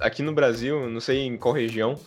[0.00, 1.98] Aqui no Brasil, não sei em qual região,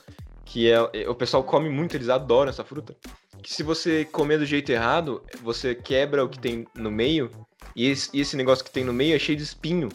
[0.48, 0.80] que é,
[1.10, 2.96] o pessoal come muito, eles adoram essa fruta.
[3.44, 7.30] Que se você comer do jeito errado, você quebra o que tem no meio
[7.76, 9.90] e esse, e esse negócio que tem no meio é cheio de espinho.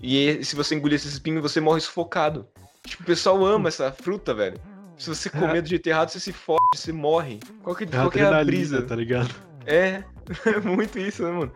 [0.00, 2.46] E se você engolir esse espinho, você morre sufocado.
[2.86, 4.58] Tipo, o pessoal ama essa fruta, velho.
[4.96, 7.40] Se você comer do jeito errado, você se fode, você morre.
[7.62, 8.82] Qual que, é, qual que é a brisa?
[8.82, 9.34] Tá ligado?
[9.66, 10.04] É,
[10.46, 11.52] é muito isso, né, mano?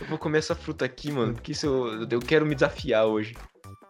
[0.00, 3.36] Eu vou comer essa fruta aqui, mano, porque isso eu, eu quero me desafiar hoje.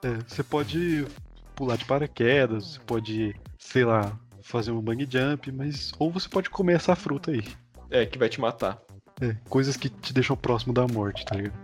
[0.03, 1.07] É, você pode
[1.55, 5.93] pular de paraquedas, você pode, sei lá, fazer um bang jump, mas.
[5.99, 7.43] Ou você pode comer essa fruta aí.
[7.91, 8.81] É, que vai te matar.
[9.21, 11.55] É, coisas que te deixam próximo da morte, tá ligado?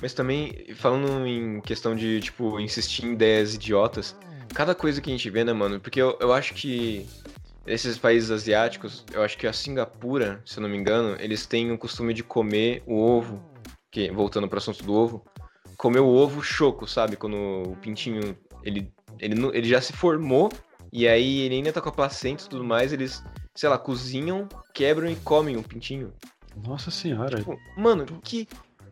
[0.00, 4.16] Mas também, falando em questão de, tipo, insistir em ideias idiotas,
[4.54, 5.78] cada coisa que a gente vê, né, mano?
[5.78, 7.06] Porque eu, eu acho que
[7.66, 11.70] esses países asiáticos, eu acho que a Singapura, se eu não me engano, eles têm
[11.70, 13.40] o costume de comer o ovo,
[13.90, 15.24] que voltando para o assunto do ovo,
[15.76, 17.16] comer o ovo choco, sabe?
[17.16, 20.50] Quando o pintinho ele, ele, ele já se formou
[20.92, 23.24] e aí ele ainda tá com a placenta e tudo mais, eles,
[23.54, 26.12] sei lá, cozinham, quebram e comem o pintinho.
[26.66, 27.38] Nossa senhora.
[27.38, 28.46] Tipo, mano, que,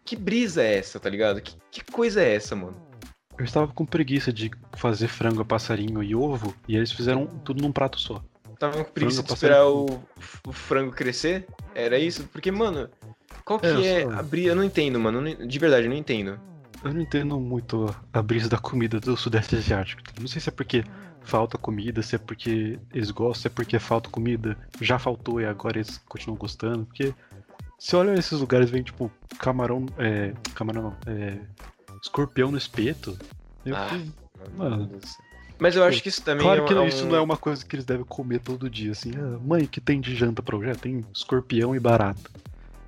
[0.05, 1.43] que brisa é essa, tá ligado?
[1.43, 2.75] Que, que coisa é essa, mano?
[3.37, 7.73] Eu estava com preguiça de fazer frango, passarinho e ovo, e eles fizeram tudo num
[7.73, 8.23] prato só.
[8.59, 10.03] Tava com preguiça de esperar o,
[10.47, 11.47] o, frango crescer?
[11.75, 12.29] Era isso?
[12.33, 12.89] Porque, mano,
[13.45, 14.11] qual que é, é só...
[14.11, 14.49] a brisa?
[14.49, 15.47] Eu não entendo, mano.
[15.47, 16.39] De verdade, eu não entendo.
[16.85, 20.03] Eu não entendo muito a brisa da comida do Sudeste Asiático.
[20.19, 20.85] Não sei se é porque
[21.23, 25.47] falta comida, se é porque eles gostam, se é porque falta comida, já faltou e
[25.47, 26.85] agora eles continuam gostando.
[26.87, 27.15] Porque
[27.79, 29.87] se olha esses lugares, vem tipo camarão.
[29.99, 30.97] É, camarão não.
[31.07, 31.39] É,
[32.03, 33.19] escorpião no espeto.
[33.65, 33.89] Eu ah,
[34.57, 34.91] mano.
[35.59, 36.87] Mas eu tipo, acho que isso também Claro é que um...
[36.87, 39.13] isso não é uma coisa que eles devem comer todo dia, assim.
[39.15, 40.71] Ah, mãe, que tem de janta pra hoje?
[40.71, 42.31] Ah, tem escorpião e barata.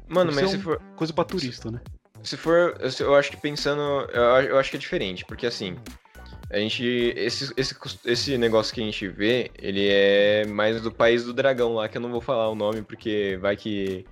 [0.09, 0.81] Mano, isso mas é se for.
[0.97, 1.75] Coisa pra turista, se...
[1.75, 1.81] né?
[2.23, 2.77] Se for.
[2.99, 3.81] Eu acho que pensando.
[4.11, 5.77] Eu acho que é diferente, porque assim.
[6.53, 6.85] A gente.
[7.17, 7.75] Esse, esse,
[8.05, 11.97] esse negócio que a gente vê, ele é mais do país do dragão lá, que
[11.97, 14.05] eu não vou falar o nome, porque vai que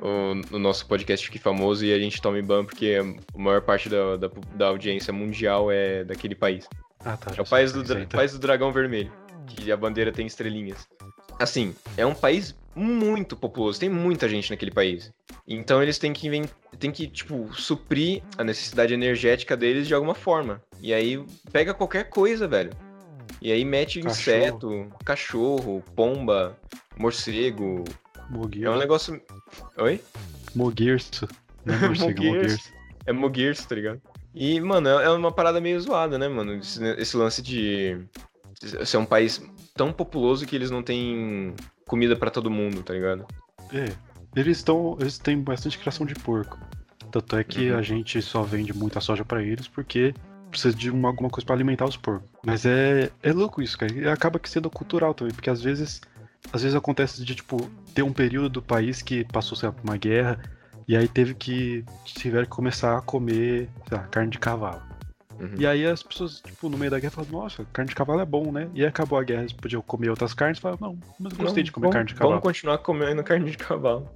[0.00, 3.88] o, o, nosso podcast fique famoso e a gente tome ban, porque a maior parte
[3.88, 6.68] da, da, da audiência mundial é daquele país.
[7.04, 7.32] Ah, tá.
[7.36, 9.12] É o país do, dra país do dragão vermelho,
[9.46, 10.88] que a bandeira tem estrelinhas.
[11.38, 15.12] Assim, é um país muito populoso, tem muita gente naquele país.
[15.46, 16.28] Então eles têm que,
[16.78, 20.62] têm que tipo, suprir a necessidade energética deles de alguma forma.
[20.80, 22.72] E aí pega qualquer coisa, velho.
[23.40, 24.10] E aí mete cachorro.
[24.10, 26.58] inseto, cachorro, pomba,
[26.96, 27.84] morcego,
[28.30, 28.66] Moguirso.
[28.66, 29.22] É um negócio.
[29.78, 30.00] Oi?
[30.54, 31.28] Mogirso.
[31.64, 32.72] Não é morcego, é Mogirso.
[33.06, 34.02] É Mogirso, tá ligado?
[34.34, 36.54] E, mano, é, é uma parada meio zoada, né, mano?
[36.54, 37.98] Esse, esse lance de
[38.84, 39.42] ser um país
[39.74, 41.54] tão populoso que eles não têm
[41.86, 43.26] comida para todo mundo, tá ligado?
[43.72, 43.92] É.
[44.34, 44.96] Eles estão.
[45.00, 46.58] Eles têm bastante criação de porco.
[47.10, 47.78] Tanto é que uhum.
[47.78, 50.14] a gente só vende muita soja para eles porque
[50.50, 52.28] precisa de uma, alguma coisa para alimentar os porcos.
[52.44, 53.92] Mas é, é louco isso, cara.
[53.92, 56.00] E acaba que sendo cultural também, porque às vezes
[56.52, 59.82] às vezes acontece de, tipo, ter um período do país que passou, sei lá, por
[59.84, 60.38] uma guerra,
[60.86, 61.84] e aí teve que.
[62.04, 64.82] tiveram que começar a comer, sei lá, carne de cavalo.
[65.40, 65.54] Uhum.
[65.58, 68.24] E aí as pessoas, tipo, no meio da guerra falam, nossa, carne de cavalo é
[68.24, 68.70] bom, né?
[68.74, 71.64] E acabou a guerra, eles podiam comer outras carnes, falam, não, mas eu gostei não,
[71.64, 72.30] de comer vamos, carne de cavalo.
[72.30, 74.08] Vamos continuar comendo carne de cavalo.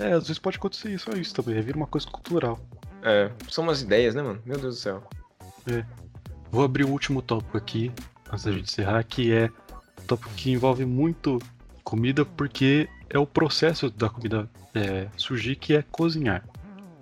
[0.00, 2.58] É, às vezes pode acontecer isso, é isso também, vira uma coisa cultural.
[3.02, 4.40] É, são umas ideias, né, mano?
[4.44, 5.02] Meu Deus do céu.
[5.70, 5.84] É.
[6.50, 7.92] Vou abrir o último tópico aqui,
[8.30, 9.50] antes da gente encerrar, que é
[10.00, 11.38] um tópico que envolve muito
[11.84, 16.44] comida porque é o processo da comida é, surgir que é cozinhar.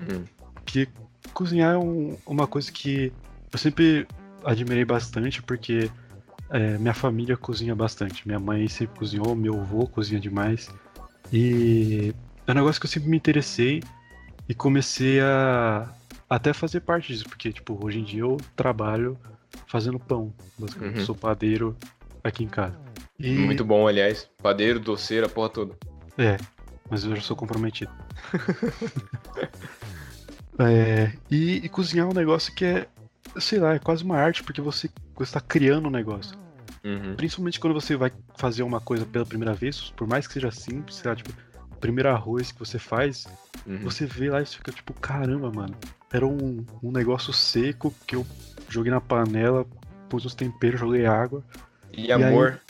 [0.00, 0.24] Hum.
[0.64, 0.88] Que
[1.32, 3.12] cozinhar é um, uma coisa que
[3.56, 4.06] eu sempre
[4.44, 5.90] admirei bastante porque
[6.50, 8.28] é, minha família cozinha bastante.
[8.28, 10.68] Minha mãe sempre cozinhou, meu avô cozinha demais.
[11.32, 12.14] E
[12.46, 13.82] é um negócio que eu sempre me interessei
[14.46, 15.90] e comecei a
[16.28, 19.18] até fazer parte disso, porque tipo, hoje em dia eu trabalho
[19.66, 21.06] fazendo pão, basicamente, uhum.
[21.06, 21.74] sou padeiro
[22.22, 22.78] aqui em casa.
[23.18, 23.30] E...
[23.30, 24.28] Muito bom, aliás.
[24.42, 25.74] Padeiro, doceira, porra toda.
[26.18, 26.36] É,
[26.90, 27.90] mas eu já sou comprometido.
[30.58, 32.86] é, e, e, cozinhar é um negócio que é,
[33.38, 34.88] sei lá, é quase uma arte, porque você
[35.20, 36.36] está criando um negócio.
[36.84, 37.16] Uhum.
[37.16, 40.96] Principalmente quando você vai fazer uma coisa pela primeira vez, por mais que seja simples,
[40.96, 41.32] sei lá, tipo,
[41.70, 43.26] o primeiro arroz que você faz,
[43.66, 43.78] uhum.
[43.82, 45.74] você vê lá e fica tipo, caramba, mano.
[46.12, 48.24] Era um, um negócio seco que eu
[48.68, 49.66] joguei na panela,
[50.08, 51.42] pus os temperos, joguei água.
[51.92, 52.60] E, e amor.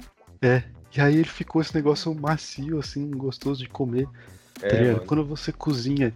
[0.42, 0.64] Aí, é.
[0.96, 4.08] E aí ele ficou esse negócio macio, assim, gostoso de comer.
[4.62, 6.14] É, tá Quando você cozinha,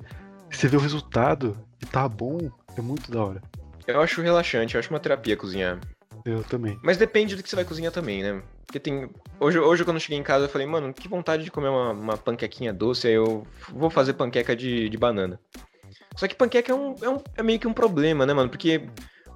[0.51, 3.43] você vê o resultado e tá bom, é muito da hora.
[3.87, 5.79] Eu acho relaxante, eu acho uma terapia cozinhar.
[6.25, 6.79] Eu também.
[6.83, 8.43] Mas depende do que você vai cozinhar também, né?
[8.67, 9.11] Porque tem.
[9.39, 11.93] Hoje, hoje quando eu cheguei em casa, eu falei, mano, que vontade de comer uma,
[11.93, 15.41] uma panquequinha doce, aí eu vou fazer panqueca de, de banana.
[16.17, 18.51] Só que panqueca é, um, é, um, é meio que um problema, né, mano?
[18.51, 18.83] Porque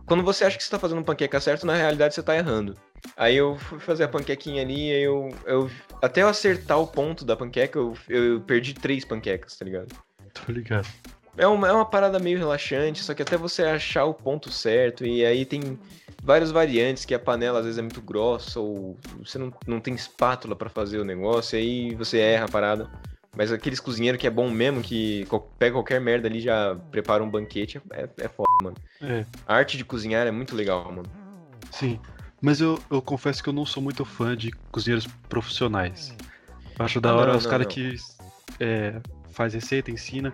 [0.07, 2.77] quando você acha que você tá fazendo panqueca certo, na realidade você tá errando.
[3.17, 5.71] Aí eu fui fazer a panquequinha ali, aí eu, eu.
[6.03, 9.95] Até eu acertar o ponto da panqueca, eu, eu perdi três panquecas, tá ligado?
[10.33, 10.89] Tô ligado.
[11.37, 15.05] É uma, é uma parada meio relaxante, só que até você achar o ponto certo,
[15.05, 15.78] e aí tem
[16.22, 19.95] várias variantes, que a panela às vezes é muito grossa, ou você não, não tem
[19.95, 22.91] espátula para fazer o negócio, aí você erra a parada.
[23.37, 25.26] Mas aqueles cozinheiros que é bom mesmo, que
[25.59, 28.76] pega qualquer merda ali já prepara um banquete, é, é foda, mano.
[29.03, 29.24] É.
[29.47, 31.11] A arte de cozinhar é muito legal, mano.
[31.72, 31.99] Sim.
[32.41, 36.14] Mas eu, eu confesso que eu não sou muito fã de cozinheiros profissionais.
[36.78, 37.97] Acho da ah, hora não, os caras que
[38.61, 39.01] é,
[39.32, 40.32] faz receita, ensina.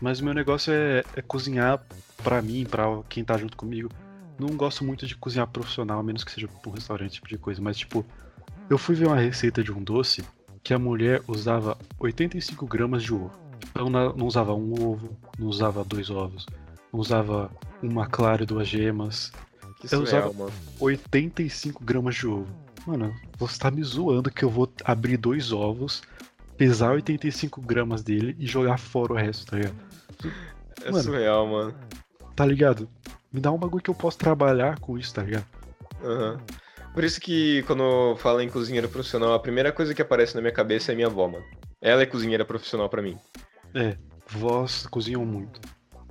[0.00, 1.84] Mas o meu negócio é, é cozinhar
[2.22, 3.90] para mim, para quem tá junto comigo.
[4.38, 7.38] não gosto muito de cozinhar profissional, a menos que seja pra um restaurante, tipo de
[7.38, 7.60] coisa.
[7.60, 8.04] Mas, tipo,
[8.68, 10.24] eu fui ver uma receita de um doce
[10.62, 13.32] que a mulher usava 85 gramas de ovo.
[13.70, 16.46] Então não usava um ovo, não usava dois ovos,
[16.92, 17.50] não usava
[17.82, 19.32] uma clara e duas gemas.
[19.80, 20.52] Que eu usava mano.
[20.80, 22.48] 85 gramas de ovo.
[22.86, 26.02] Mano, você tá me zoando que eu vou abrir dois ovos,
[26.58, 29.76] pesar 85 gramas dele e jogar fora o resto, tá ligado?
[30.84, 31.74] É mano, surreal, mano.
[32.34, 32.88] Tá ligado?
[33.32, 35.46] Me dá um bagulho que eu posso trabalhar com isso, tá ligado?
[36.02, 36.32] Aham.
[36.32, 36.38] Uhum.
[36.94, 40.52] Por isso que quando fala em cozinheiro profissional, a primeira coisa que aparece na minha
[40.52, 41.44] cabeça é minha avó, mano.
[41.80, 43.16] Ela é cozinheira profissional para mim.
[43.72, 43.96] É,
[44.26, 45.60] vós cozinham muito.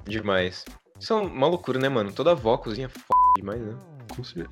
[0.06, 0.64] Demais.
[0.98, 2.14] Isso é uma loucura, né, mano?
[2.14, 3.00] Toda avó cozinha f...
[3.36, 3.76] demais, né?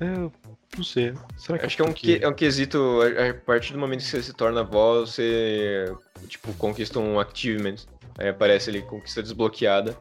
[0.00, 0.30] É,
[0.76, 1.14] não sei.
[1.36, 3.00] Será que Acho que é um, que, é um quesito.
[3.02, 5.92] A, partir do momento que você se torna avó, você,
[6.28, 7.76] tipo, conquista um achievement.
[8.18, 9.96] Aí aparece ali, conquista desbloqueada.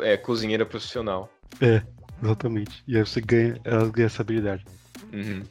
[0.00, 1.28] É, cozinheira profissional.
[1.60, 1.82] É,
[2.22, 2.82] exatamente.
[2.86, 4.64] E aí você ganha, ela ganha essa habilidade.
[5.12, 5.42] Uhum.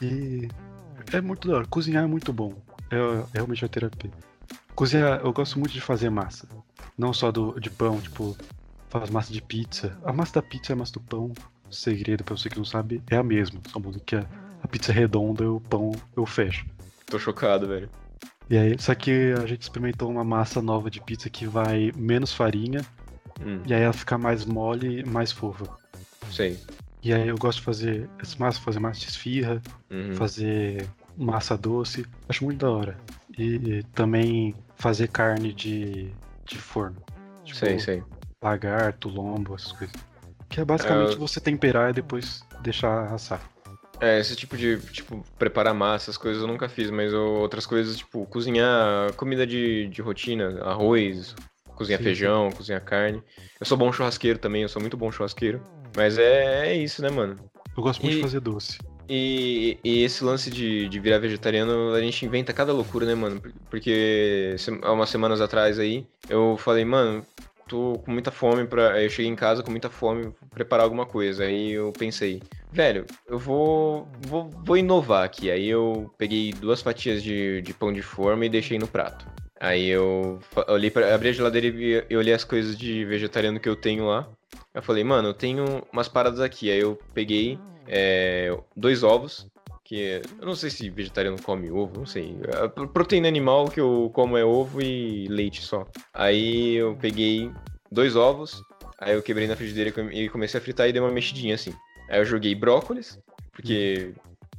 [0.00, 0.48] E
[1.12, 1.66] é muito da hora.
[1.66, 2.54] Cozinhar é muito bom.
[2.90, 4.10] É, é realmente uma terapia.
[4.74, 6.48] Cozinhar, eu gosto muito de fazer massa.
[6.96, 8.36] Não só do, de pão, tipo,
[8.88, 9.96] faz massa de pizza.
[10.04, 11.32] A massa da pizza e a massa do pão,
[11.70, 13.60] segredo pra você que não sabe, é a mesma.
[13.68, 14.26] Só muda que a,
[14.62, 16.66] a pizza é redonda e o pão eu fecho.
[17.06, 17.88] Tô chocado, velho.
[18.48, 22.32] E aí, só que a gente experimentou uma massa nova de pizza que vai menos
[22.32, 22.84] farinha.
[23.40, 23.60] Hum.
[23.66, 25.66] E aí ela fica mais mole e mais fofa.
[26.30, 26.58] Sei.
[27.02, 30.14] E aí eu gosto de fazer essa massa, fazer massa de esfirra, uhum.
[30.14, 32.06] fazer massa doce.
[32.28, 32.98] Acho muito da hora.
[33.36, 36.10] E, e também fazer carne de,
[36.44, 36.96] de forno.
[37.44, 38.02] Tipo, sei, sei.
[38.42, 39.96] Lagarto, lombo, essas coisas.
[40.48, 43.40] Que é basicamente é, você temperar e depois deixar assar.
[44.00, 47.96] É, esse tipo de, tipo, preparar massa, essas coisas eu nunca fiz, mas outras coisas,
[47.96, 51.34] tipo, cozinhar comida de, de rotina, arroz,
[51.74, 53.22] cozinhar sim, feijão, cozinhar carne.
[53.58, 55.62] Eu sou bom churrasqueiro também, eu sou muito bom churrasqueiro.
[55.96, 57.36] Mas é, é isso, né, mano?
[57.74, 58.78] Eu gosto muito e, de fazer doce.
[59.08, 63.40] E, e, esse lance de, de virar vegetariano, a gente inventa cada loucura, né, mano?
[63.70, 67.24] Porque há umas semanas atrás aí, eu falei, mano,
[67.68, 71.44] tô com muita fome para eu cheguei em casa com muita fome preparar alguma coisa.
[71.44, 72.42] Aí eu pensei
[72.72, 75.50] velho eu vou vou, vou inovar aqui.
[75.50, 79.26] Aí eu peguei duas fatias de, de pão de forma e deixei no prato.
[79.58, 80.38] Aí eu
[80.68, 81.66] olhei para abri a geladeira
[82.08, 84.28] e, olhei as coisas de vegetariano que eu tenho lá.
[84.74, 86.70] Eu falei mano eu tenho umas paradas aqui.
[86.70, 87.58] Aí eu peguei
[87.88, 89.46] é, dois ovos
[89.86, 92.36] que eu não sei se vegetariano come ovo, não sei.
[92.52, 95.86] A proteína animal que eu como é ovo e leite só.
[96.12, 97.52] Aí eu peguei
[97.90, 98.60] dois ovos,
[98.98, 101.72] aí eu quebrei na frigideira e comecei a fritar e dei uma mexidinha assim.
[102.10, 103.16] Aí eu joguei brócolis,
[103.52, 104.12] porque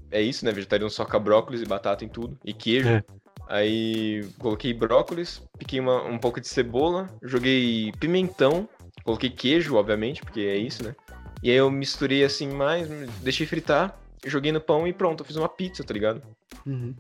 [0.10, 0.52] é isso, né?
[0.54, 2.88] Vegetariano soca brócolis e batata em tudo, e queijo.
[2.88, 3.04] É.
[3.50, 8.68] Aí coloquei brócolis, piquei uma, um pouco de cebola, joguei pimentão,
[9.04, 10.96] coloquei queijo, obviamente, porque é isso, né?
[11.44, 12.88] E aí eu misturei assim mais,
[13.22, 16.22] deixei fritar joguei no pão e pronto, eu fiz uma pizza, tá ligado?
[16.66, 16.94] Uhum.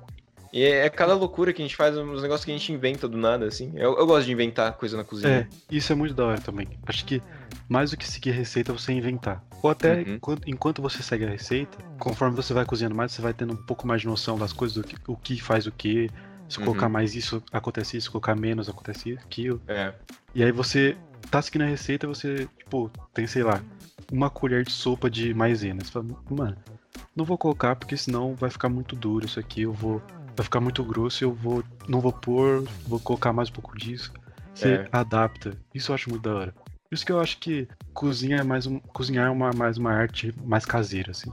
[0.51, 3.07] E é, é cada loucura que a gente faz, uns negócios que a gente inventa
[3.07, 3.71] do nada, assim.
[3.75, 5.47] Eu, eu gosto de inventar coisa na cozinha.
[5.49, 6.67] É, isso é muito da hora também.
[6.85, 7.21] Acho que
[7.67, 9.43] mais do que seguir a receita, você inventar.
[9.61, 10.15] Ou até uhum.
[10.15, 13.65] enquanto, enquanto, você segue a receita, conforme você vai cozinhando mais, você vai tendo um
[13.65, 16.09] pouco mais de noção das coisas, do que, o que faz o que.
[16.47, 16.65] Se uhum.
[16.65, 19.61] colocar mais isso, acontece isso, colocar menos, acontece aquilo.
[19.67, 19.93] É.
[20.33, 20.95] E aí você
[21.29, 23.61] tá seguindo a receita, você, tipo, tem, sei lá,
[24.09, 25.83] uma colher de sopa de maisena.
[25.83, 26.57] Você fala, mano,
[27.15, 30.01] não vou colocar porque senão vai ficar muito duro isso aqui, eu vou
[30.35, 34.11] vai ficar muito grosso, eu vou não vou pôr, vou colocar mais um pouco disso.
[34.53, 34.87] Você é.
[34.91, 35.57] adapta.
[35.73, 36.51] Isso eu acho muito da hora.
[36.51, 39.91] Por isso que eu acho que cozinha é mais um, cozinhar é uma, mais uma
[39.91, 41.31] arte mais caseira, assim.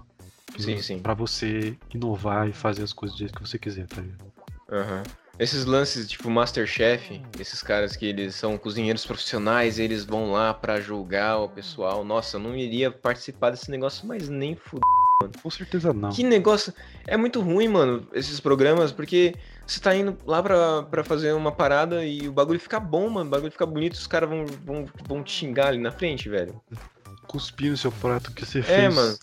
[0.58, 0.98] Sim, sim.
[1.00, 4.32] Pra você inovar e fazer as coisas do jeito que você quiser, tá ligado?
[4.70, 4.98] Aham.
[4.98, 5.02] Uhum.
[5.36, 10.80] Esses lances, tipo Masterchef, esses caras que eles são cozinheiros profissionais, eles vão lá para
[10.80, 12.04] julgar o pessoal.
[12.04, 15.32] Nossa, eu não iria participar desse negócio, mas nem fudeu mano.
[15.42, 16.10] Com certeza não.
[16.10, 16.72] Que negócio.
[17.06, 19.34] É muito ruim, mano, esses programas, porque
[19.66, 23.26] você tá indo lá pra, pra fazer uma parada e o bagulho fica bom, mano.
[23.26, 26.60] O bagulho fica bonito, os caras vão, vão, vão te xingar ali na frente, velho.
[27.26, 28.78] Cuspir no seu prato que você é, fez.
[28.78, 29.18] É, mano.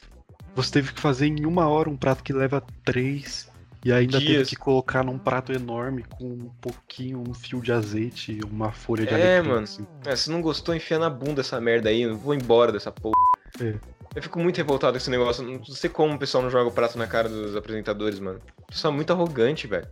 [0.56, 3.50] Você teve que fazer em uma hora um prato que leva três.
[3.84, 4.32] E ainda Dias.
[4.32, 8.72] teve que colocar num prato enorme com um pouquinho, um fio de azeite e uma
[8.72, 9.64] folha de É, mano.
[9.64, 9.88] Assim.
[10.06, 12.04] É, se não gostou, enfia na bunda essa merda aí.
[12.04, 13.16] Eu vou embora dessa porra.
[13.60, 13.74] É.
[14.14, 15.44] Eu fico muito revoltado com esse negócio.
[15.44, 18.40] Não sei como o pessoal não joga o prato na cara dos apresentadores, mano.
[18.58, 19.88] O pessoal é muito arrogante, velho.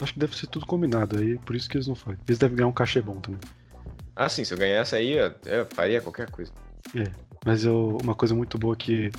[0.00, 2.18] Acho que deve ser tudo combinado aí, por isso que eles não fazem.
[2.26, 3.40] Eles devem ganhar um cachê bom também.
[4.16, 6.52] Ah, sim, se eu ganhasse aí, eu, eu faria qualquer coisa.
[6.94, 7.04] É,
[7.44, 9.10] mas eu, uma coisa muito boa que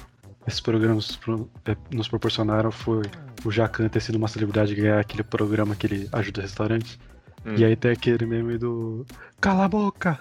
[0.45, 1.20] esses programas
[1.66, 3.04] é, nos proporcionaram foi
[3.45, 6.99] o Jacan ter sido uma celebridade ganhar aquele programa que ele ajuda restaurantes.
[7.45, 7.56] Hum.
[7.56, 9.06] E aí tem aquele meme do
[9.39, 10.20] Cala a boca!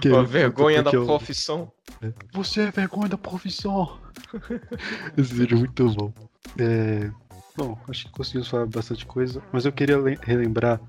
[0.00, 1.72] Que Uma vergonha da profissão.
[2.00, 2.12] Eu...
[2.32, 3.98] Você é vergonha da profissão.
[5.16, 6.12] Esse vídeo é muito bom.
[6.58, 7.10] É...
[7.56, 10.80] Bom, acho que conseguimos falar bastante coisa, mas eu queria relembrar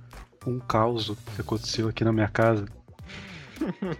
[0.47, 2.65] um caos que aconteceu aqui na minha casa.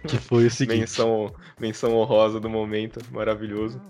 [0.06, 0.80] Que foi o seguinte.
[0.80, 3.80] menção, menção honrosa do momento, maravilhoso.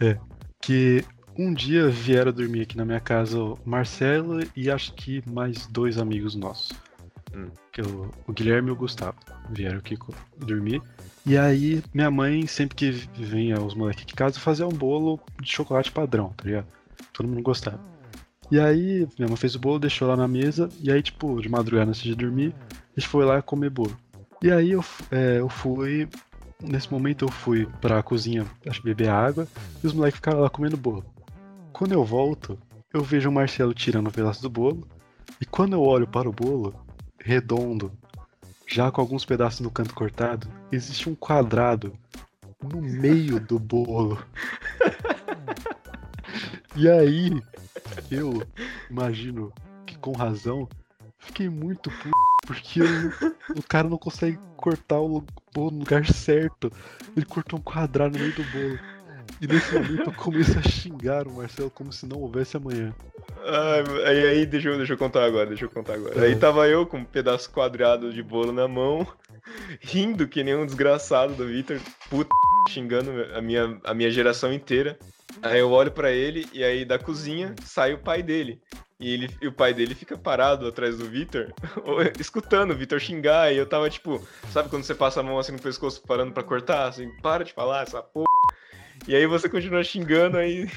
[0.00, 0.18] É.
[0.60, 1.04] Que
[1.36, 5.98] um dia vieram dormir aqui na minha casa o Marcelo e acho que mais dois
[5.98, 6.70] amigos nossos.
[7.34, 7.48] Hum.
[7.72, 9.16] Que o, o Guilherme e o Gustavo
[9.50, 9.98] vieram aqui
[10.38, 10.80] dormir.
[11.26, 15.18] E aí, minha mãe, sempre que vinha os moleques aqui em casa, fazia um bolo
[15.40, 16.66] de chocolate padrão, tá ligado?
[17.12, 17.80] Todo mundo gostava.
[18.50, 21.48] E aí, minha mãe fez o bolo, deixou lá na mesa, e aí, tipo, de
[21.48, 23.96] madrugada antes de dormir, a gente foi lá comer bolo.
[24.42, 26.06] E aí eu, é, eu fui.
[26.62, 29.48] Nesse momento eu fui pra cozinha, acho beber água,
[29.82, 31.04] e os moleques ficaram lá comendo bolo.
[31.72, 32.58] Quando eu volto,
[32.92, 34.86] eu vejo o Marcelo tirando um pedaço do bolo,
[35.40, 36.74] e quando eu olho para o bolo,
[37.24, 37.90] redondo,
[38.66, 41.96] já com alguns pedaços no canto cortado, existe um quadrado
[42.62, 44.22] no meio do bolo.
[46.76, 47.42] e aí,
[48.10, 48.46] eu
[48.90, 49.50] imagino
[49.86, 50.68] que com razão,
[51.18, 52.12] fiquei muito puto
[52.46, 52.80] porque
[53.56, 56.70] o cara não consegue cortar o bolo no lugar certo.
[57.16, 58.78] Ele cortou um quadrado no meio do bolo.
[59.44, 62.94] E nesse momento eu começo a xingar o Marcelo como se não houvesse amanhã.
[63.44, 66.18] Ah, aí, aí deixa, eu, deixa eu contar agora, deixa eu contar agora.
[66.24, 69.06] Aí tava eu com um pedaço quadrado de bolo na mão,
[69.82, 71.78] rindo que nem um desgraçado do Victor,
[72.08, 72.30] puta,
[72.70, 74.98] xingando a minha, a minha geração inteira.
[75.42, 78.58] Aí eu olho para ele e aí da cozinha sai o pai dele.
[78.98, 81.52] E, ele, e o pai dele fica parado atrás do Victor,
[82.18, 83.52] escutando o Victor xingar.
[83.52, 86.42] E eu tava tipo, sabe quando você passa a mão assim no pescoço parando para
[86.42, 86.88] cortar?
[86.88, 88.24] Assim, para de falar essa porra.
[89.06, 90.68] E aí você continua xingando aí.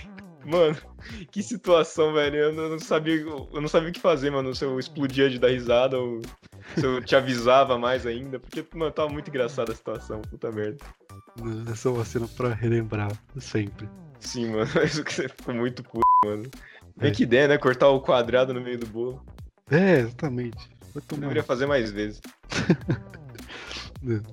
[0.45, 0.78] Mano,
[1.32, 2.38] que situação, velho.
[2.38, 4.55] Eu não sabia, eu não sabia o que fazer, mano.
[4.55, 6.21] Se eu explodia de dar risada ou
[6.75, 8.39] se eu te avisava mais ainda.
[8.39, 10.78] Porque, mano, tava muito engraçada a situação, puta merda.
[11.71, 13.89] Essa é uma cena pra relembrar sempre.
[14.19, 14.69] Sim, mano.
[14.84, 16.49] Isso que você ficou muito puto, mano.
[16.95, 17.13] Vem é.
[17.13, 17.57] que ideia, né?
[17.57, 19.23] Cortar o quadrado no meio do bolo.
[19.69, 20.69] É, exatamente.
[20.95, 22.21] Eu deveria fazer mais vezes.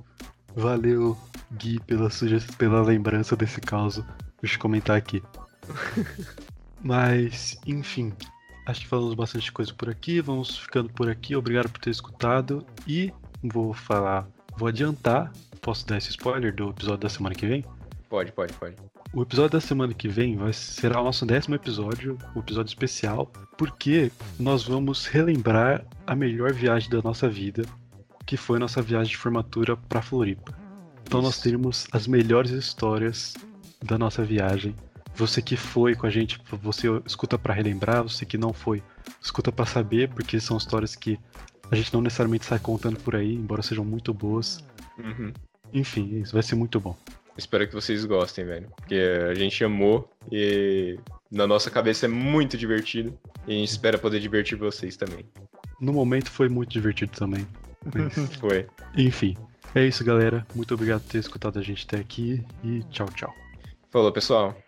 [0.56, 1.18] Valeu,
[1.54, 4.02] Gui, pela, sugestão, pela lembrança desse caos.
[4.40, 5.22] Deixa eu comentar aqui.
[6.82, 8.12] Mas, enfim,
[8.66, 10.20] acho que falamos bastante coisa por aqui.
[10.20, 11.34] Vamos ficando por aqui.
[11.34, 12.64] Obrigado por ter escutado.
[12.86, 15.32] E vou falar, vou adiantar.
[15.60, 17.64] Posso dar esse spoiler do episódio da semana que vem?
[18.08, 18.76] Pode, pode, pode.
[19.14, 22.68] O episódio da semana que vem vai, será o nosso décimo episódio, o um episódio
[22.68, 27.62] especial, porque nós vamos relembrar a melhor viagem da nossa vida,
[28.26, 30.63] que foi a nossa viagem de formatura para Floripa.
[31.06, 33.34] Então nós teremos as melhores histórias
[33.82, 34.74] da nossa viagem.
[35.14, 38.82] Você que foi com a gente, você escuta para relembrar, você que não foi,
[39.22, 41.18] escuta para saber, porque são histórias que
[41.70, 44.64] a gente não necessariamente sai contando por aí, embora sejam muito boas.
[44.98, 45.32] Uhum.
[45.72, 46.96] Enfim, isso vai ser muito bom.
[47.36, 48.68] Espero que vocês gostem, velho.
[48.76, 50.98] Porque a gente amou e
[51.30, 53.16] na nossa cabeça é muito divertido.
[53.46, 55.24] E a gente espera poder divertir vocês também.
[55.80, 57.46] No momento foi muito divertido também.
[58.38, 58.66] foi.
[58.96, 59.36] Enfim,
[59.74, 60.46] é isso, galera.
[60.54, 63.34] Muito obrigado por ter escutado a gente até aqui e tchau, tchau.
[63.90, 64.63] Falou, pessoal.